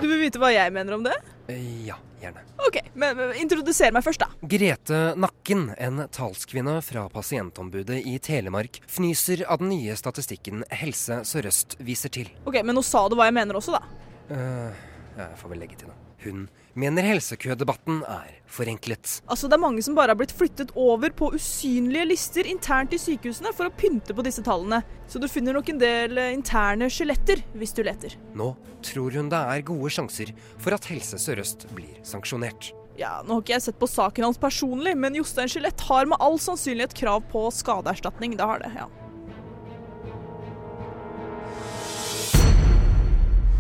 Du 0.02 0.06
vil 0.10 0.22
vite 0.22 0.42
hva 0.42 0.52
jeg 0.54 0.74
mener 0.74 0.98
om 0.98 1.06
det? 1.06 1.16
Eh, 1.50 1.86
Ja, 1.88 1.96
gjerne. 2.22 2.42
OK, 2.68 2.80
men, 2.94 3.16
men 3.18 3.34
introduser 3.42 3.94
meg 3.96 4.06
først, 4.06 4.22
da. 4.22 4.28
Grete 4.50 5.00
Nakken, 5.18 5.70
en 5.78 6.04
talskvinne 6.14 6.80
fra 6.86 7.06
pasientombudet 7.14 8.02
i 8.10 8.18
Telemark, 8.24 8.82
fnyser 8.90 9.46
av 9.48 9.62
den 9.62 9.72
nye 9.74 9.96
statistikken 9.98 10.66
Helse 10.74 11.22
Sør-Øst 11.30 11.78
viser 11.86 12.14
til. 12.14 12.30
Ok, 12.46 12.60
Men 12.66 12.78
nå 12.78 12.86
sa 12.86 13.06
du 13.10 13.18
hva 13.18 13.30
jeg 13.30 13.38
mener 13.38 13.58
også, 13.58 13.78
da. 13.78 13.84
Uh, 14.28 14.86
jeg 15.18 15.42
får 15.42 15.54
vel 15.54 15.64
legge 15.64 15.80
til 15.82 15.92
noe. 15.94 16.02
Hun 16.26 16.48
mener 16.78 17.06
helsekødebatten 17.08 18.04
er 18.06 18.36
forenklet. 18.48 19.22
Altså, 19.28 19.50
Det 19.50 19.58
er 19.58 19.64
mange 19.64 19.84
som 19.84 19.96
bare 19.98 20.14
har 20.14 20.20
blitt 20.20 20.36
flyttet 20.36 20.72
over 20.78 21.10
på 21.10 21.32
usynlige 21.36 22.08
lister 22.08 22.48
internt 22.50 22.94
i 22.94 23.02
sykehusene 23.02 23.54
for 23.56 23.68
å 23.68 23.74
pynte 23.74 24.16
på 24.16 24.26
disse 24.26 24.44
tallene. 24.46 24.84
Så 25.08 25.20
du 25.20 25.28
finner 25.28 25.58
nok 25.58 25.70
en 25.74 25.82
del 25.82 26.18
eh, 26.18 26.34
interne 26.36 26.90
skjeletter 26.92 27.42
hvis 27.58 27.74
du 27.74 27.84
leter. 27.88 28.18
Nå 28.38 28.54
tror 28.86 29.16
hun 29.18 29.32
det 29.34 29.40
er 29.40 29.66
gode 29.68 29.92
sjanser 29.94 30.34
for 30.58 30.78
at 30.78 30.86
Helse 30.92 31.20
Sør-Øst 31.22 31.68
blir 31.76 31.98
sanksjonert. 32.06 32.72
Ja, 32.98 33.22
Nå 33.22 33.38
har 33.38 33.44
ikke 33.44 33.54
jeg 33.54 33.66
sett 33.68 33.78
på 33.78 33.90
saken 33.90 34.26
hans 34.26 34.40
personlig, 34.42 34.96
men 34.98 35.18
Jostein 35.18 35.50
Skjelett 35.52 35.82
har 35.86 36.08
med 36.10 36.18
all 36.24 36.40
sannsynlighet 36.42 36.96
krav 36.98 37.26
på 37.30 37.44
skadeerstatning. 37.54 38.34
Det 38.38 38.48
har 38.50 38.64
det, 38.64 38.72
ja. 38.74 38.88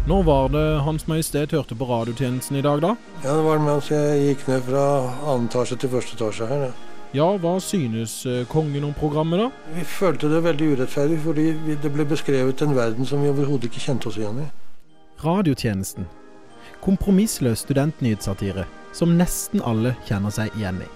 Når 0.07 0.23
var 0.23 0.49
det 0.49 0.79
Hans 0.85 1.03
Majestet 1.07 1.51
hørte 1.51 1.75
på 1.75 1.85
radiotjenesten 1.85 2.55
i 2.55 2.61
dag, 2.63 2.79
da? 2.79 2.93
Ja, 3.25 3.33
det 3.35 3.43
var 3.43 3.59
mens 3.59 3.89
jeg 3.91 4.21
gikk 4.23 4.45
ned 4.47 4.61
fra 4.63 4.83
annen 5.27 5.49
etasje 5.49 5.75
til 5.81 5.91
første 5.91 6.15
etasje 6.15 6.47
her. 6.47 6.61
Ja. 6.69 6.75
Ja, 7.15 7.25
hva 7.43 7.57
synes 7.63 8.13
eh, 8.27 8.45
kongen 8.47 8.85
om 8.87 8.93
programmet, 8.95 9.41
da? 9.41 9.73
Vi 9.75 9.83
følte 9.83 10.29
det 10.31 10.39
veldig 10.45 10.69
urettferdig, 10.77 11.19
fordi 11.23 11.75
det 11.83 11.91
ble 11.91 12.05
beskrevet 12.07 12.63
en 12.63 12.75
verden 12.75 13.07
som 13.07 13.23
vi 13.23 13.33
overhodet 13.33 13.67
ikke 13.67 13.83
kjente 13.83 14.07
oss 14.07 14.19
igjen 14.19 14.39
i. 14.43 14.47
Radiotjenesten. 15.23 16.07
Kompromissløs 16.83 17.65
studentnyhetssatire 17.67 18.63
som 18.95 19.15
nesten 19.19 19.59
alle 19.59 19.97
kjenner 20.07 20.31
seg 20.31 20.55
igjen 20.55 20.79
i. 20.87 20.89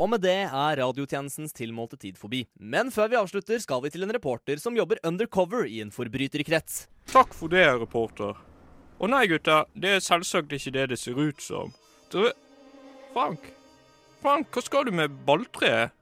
Og 0.00 0.08
med 0.08 0.22
det 0.24 0.46
er 0.48 0.78
radiotjenestens 0.80 1.52
tilmålte 1.52 1.98
tid 2.00 2.16
forbi. 2.16 2.46
Men 2.56 2.88
før 2.94 3.10
vi 3.12 3.18
avslutter, 3.20 3.58
skal 3.60 3.82
vi 3.84 3.90
til 3.92 4.06
en 4.06 4.14
reporter 4.16 4.56
som 4.62 4.76
jobber 4.76 5.02
undercover 5.04 5.66
i 5.68 5.82
en 5.84 5.92
forbryterkrets. 5.92 6.86
Takk 7.12 7.36
for 7.36 7.52
det, 7.52 7.66
reporter. 7.82 8.38
Å 9.00 9.08
nei, 9.12 9.26
gutta, 9.28 9.66
det 9.76 9.98
er 9.98 10.04
selvsagt 10.04 10.56
ikke 10.56 10.72
det 10.78 10.86
det 10.94 11.00
ser 11.00 11.20
ut 11.20 11.44
som. 11.44 11.74
Dere 12.12 12.32
Frank? 13.12 13.44
Frank, 14.22 14.48
hva 14.54 14.64
skal 14.64 14.88
du 14.88 14.94
med 14.96 15.20
balltreet? 15.28 15.92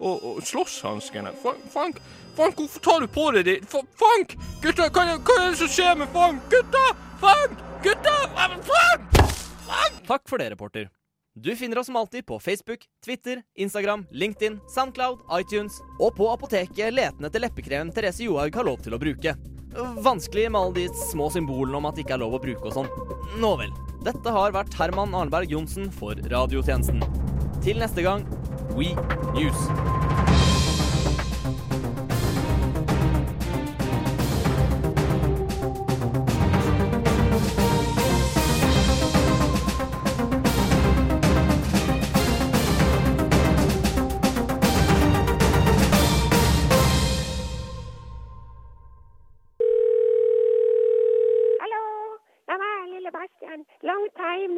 Og, 0.00 0.24
og 0.24 0.40
slåsshanskene? 0.44 1.30
Frank, 1.42 1.68
Frank, 1.72 2.00
Frank, 2.36 2.58
hvorfor 2.58 2.82
tar 2.82 3.04
du 3.04 3.08
på 3.12 3.28
deg 3.36 3.46
det? 3.46 3.60
Frank! 3.70 4.34
Gutta, 4.64 4.88
hva, 4.88 5.06
hva 5.20 5.38
er 5.44 5.52
det 5.52 5.60
som 5.60 5.70
skjer 5.76 5.94
med 6.00 6.10
Frank? 6.16 6.42
Gutta! 6.52 6.84
Frank! 7.20 7.64
Gutta! 7.84 8.18
Frank! 8.34 9.24
Takk 10.08 10.28
for 10.28 10.40
det, 10.40 10.52
reporter. 10.56 10.88
Du 11.36 11.56
finner 11.56 11.78
oss 11.78 11.86
som 11.86 11.96
alltid 11.96 12.26
på 12.26 12.40
Facebook, 12.40 12.78
Twitter, 13.04 13.42
Instagram, 13.56 14.06
LinkedIn, 14.10 14.60
Soundcloud, 14.68 15.18
iTunes 15.32 15.80
og 15.98 16.14
på 16.16 16.28
apoteket 16.30 16.94
letende 16.94 17.26
etter 17.26 17.42
leppekremen 17.42 17.90
Therese 17.90 18.22
Johaug 18.22 18.54
har 18.54 18.68
lov 18.68 18.84
til 18.84 18.94
å 18.94 19.00
bruke. 19.02 19.34
Vanskelig 20.06 20.46
med 20.46 20.60
alle 20.60 20.76
de 20.76 21.02
små 21.10 21.26
symbolene 21.34 21.80
om 21.80 21.90
at 21.90 21.98
det 21.98 22.04
ikke 22.04 22.14
er 22.14 22.22
lov 22.22 22.38
å 22.38 22.42
bruke 22.44 22.70
og 22.70 22.76
sånn. 22.78 22.90
Nå 23.42 23.50
vel. 23.58 23.74
Dette 24.06 24.36
har 24.36 24.54
vært 24.54 24.78
Herman 24.78 25.10
Arneberg 25.10 25.50
Johnsen 25.50 25.90
for 25.90 26.14
radiotjenesten. 26.30 27.02
Til 27.66 27.82
neste 27.82 28.06
gang, 28.06 28.22
We 28.78 28.94
News. 29.34 30.13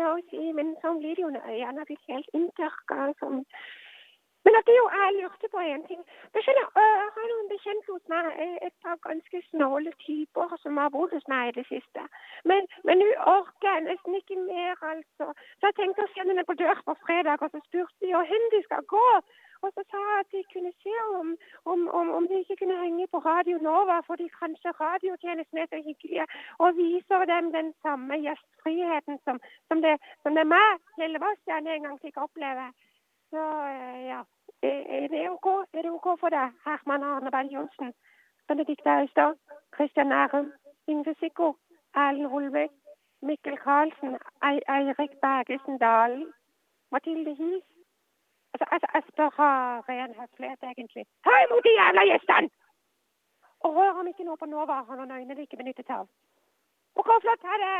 Time 0.06 0.22
si, 0.30 0.52
men 0.52 0.76
sånn 0.82 1.00
blir 1.02 1.16
det 1.16 1.24
jo 1.24 1.32
når 1.34 1.50
øynene 1.50 1.82
er 1.82 1.88
blitt 1.90 2.12
helt 2.12 2.38
inntørka. 2.38 3.12
Som... 3.20 3.42
Men 4.46 4.58
at 4.58 4.68
det 4.68 4.76
jo, 4.76 4.86
jeg 4.94 5.14
lurte 5.16 5.48
på 5.54 5.62
en 5.62 5.84
ting. 5.90 6.02
Jeg, 6.34 6.42
skjønner, 6.46 6.66
jeg 6.78 7.08
har 7.16 7.30
noen 7.30 7.48
bekjente 7.50 7.94
hos 7.94 8.04
meg, 8.12 8.28
et 8.68 8.76
par 8.84 9.00
ganske 9.06 9.40
snåle 9.48 9.92
typer 10.04 10.54
som 10.62 10.78
har 10.82 10.92
bodd 10.94 11.14
hos 11.16 11.26
meg 11.32 11.50
i 11.50 11.56
det 11.58 11.66
siste. 11.72 12.04
Men, 12.50 12.68
men 12.86 13.02
nå 13.02 13.08
orker 13.32 13.72
jeg 13.72 13.86
nesten 13.88 14.20
ikke 14.20 14.38
mer, 14.44 14.78
altså. 14.92 15.32
Så 15.58 15.70
jeg 15.70 15.78
tenkte 15.80 16.06
å 16.06 16.12
sende 16.14 16.34
henne 16.34 16.46
på 16.46 16.58
dør 16.62 16.78
på 16.86 16.94
fredag, 17.02 17.42
og 17.42 17.50
så 17.50 17.62
spurte 17.66 18.06
de 18.06 18.14
hvor 18.14 18.54
de 18.54 18.62
skal 18.68 18.86
gå. 18.94 19.08
Og 19.66 19.72
så 19.76 19.82
sa 19.90 20.00
at 20.20 20.28
de 20.34 20.42
kunne 20.52 20.72
se 20.82 20.94
om, 21.20 21.28
om, 21.72 21.80
om, 21.98 22.10
om 22.18 22.24
de 22.28 22.38
ikke 22.38 22.56
kunne 22.60 22.82
henge 22.84 23.06
på 23.12 23.18
Radio 23.18 23.56
Nova, 23.68 23.96
fordi 24.10 24.26
kanskje 24.40 24.70
radiotjenesten 24.82 25.58
er 25.58 25.66
så 25.70 25.78
hyggelige 25.86 26.26
og 26.62 26.76
viser 26.76 27.24
dem 27.32 27.52
den 27.58 27.68
samme 27.82 28.14
gjestfriheten 28.24 29.18
som, 29.24 29.40
som, 29.68 29.82
det, 29.84 29.94
som 30.22 30.32
det 30.38 30.46
meg, 30.54 30.70
Lille 31.00 31.18
Bastian, 31.24 31.66
en 31.66 31.86
gang 31.86 31.98
fikk 32.04 32.16
oppleve. 32.26 32.66
Så 33.30 33.42
eh, 33.72 33.98
ja, 34.12 34.20
er 34.62 34.80
er 34.96 35.08
det 35.14 35.30
OK? 35.34 35.48
Er 35.76 35.82
det 35.82 35.90
OK 35.90 36.08
for 36.20 36.30
deg, 36.36 36.48
Herman 36.66 37.08
Arneberg 37.10 37.52
Johnsen, 37.54 37.92
Benedicte 38.48 38.90
Austad, 38.90 39.34
Christian 39.74 40.06
Nærum, 40.14 40.52
Yngve 40.88 41.14
Sikko, 41.20 41.56
Erlend 41.94 42.26
Holvik, 42.32 42.72
Mikkel 43.22 43.56
Karlsen, 43.56 44.18
Eirik 44.42 45.14
Bergesen 45.22 45.78
Dalen, 45.78 46.26
Mathilde 46.92 47.34
Hies? 47.34 47.75
Altså, 48.56 48.66
altså, 48.74 48.88
jeg 48.94 49.02
spør 49.08 49.40
av 49.46 49.88
ren 49.88 50.14
høflighet, 50.20 50.62
egentlig. 50.62 51.04
Ta 51.24 51.32
imot 51.44 51.64
de 51.66 51.72
jævla 51.80 52.02
gjestene! 52.10 52.48
Og 53.64 53.76
rør 53.76 53.92
ham 53.98 54.08
ikke 54.08 54.24
nå 54.24 54.36
på 54.36 54.46
Nova, 54.46 54.78
han 54.78 54.86
har 54.88 54.96
noen 54.96 55.18
øyne 55.18 55.36
de 55.36 55.44
ikke 55.44 55.60
benyttet 55.60 55.90
av. 55.98 56.08
OK, 57.00 57.10
flott. 57.24 57.42
Ha 57.50 57.56
det! 57.64 57.76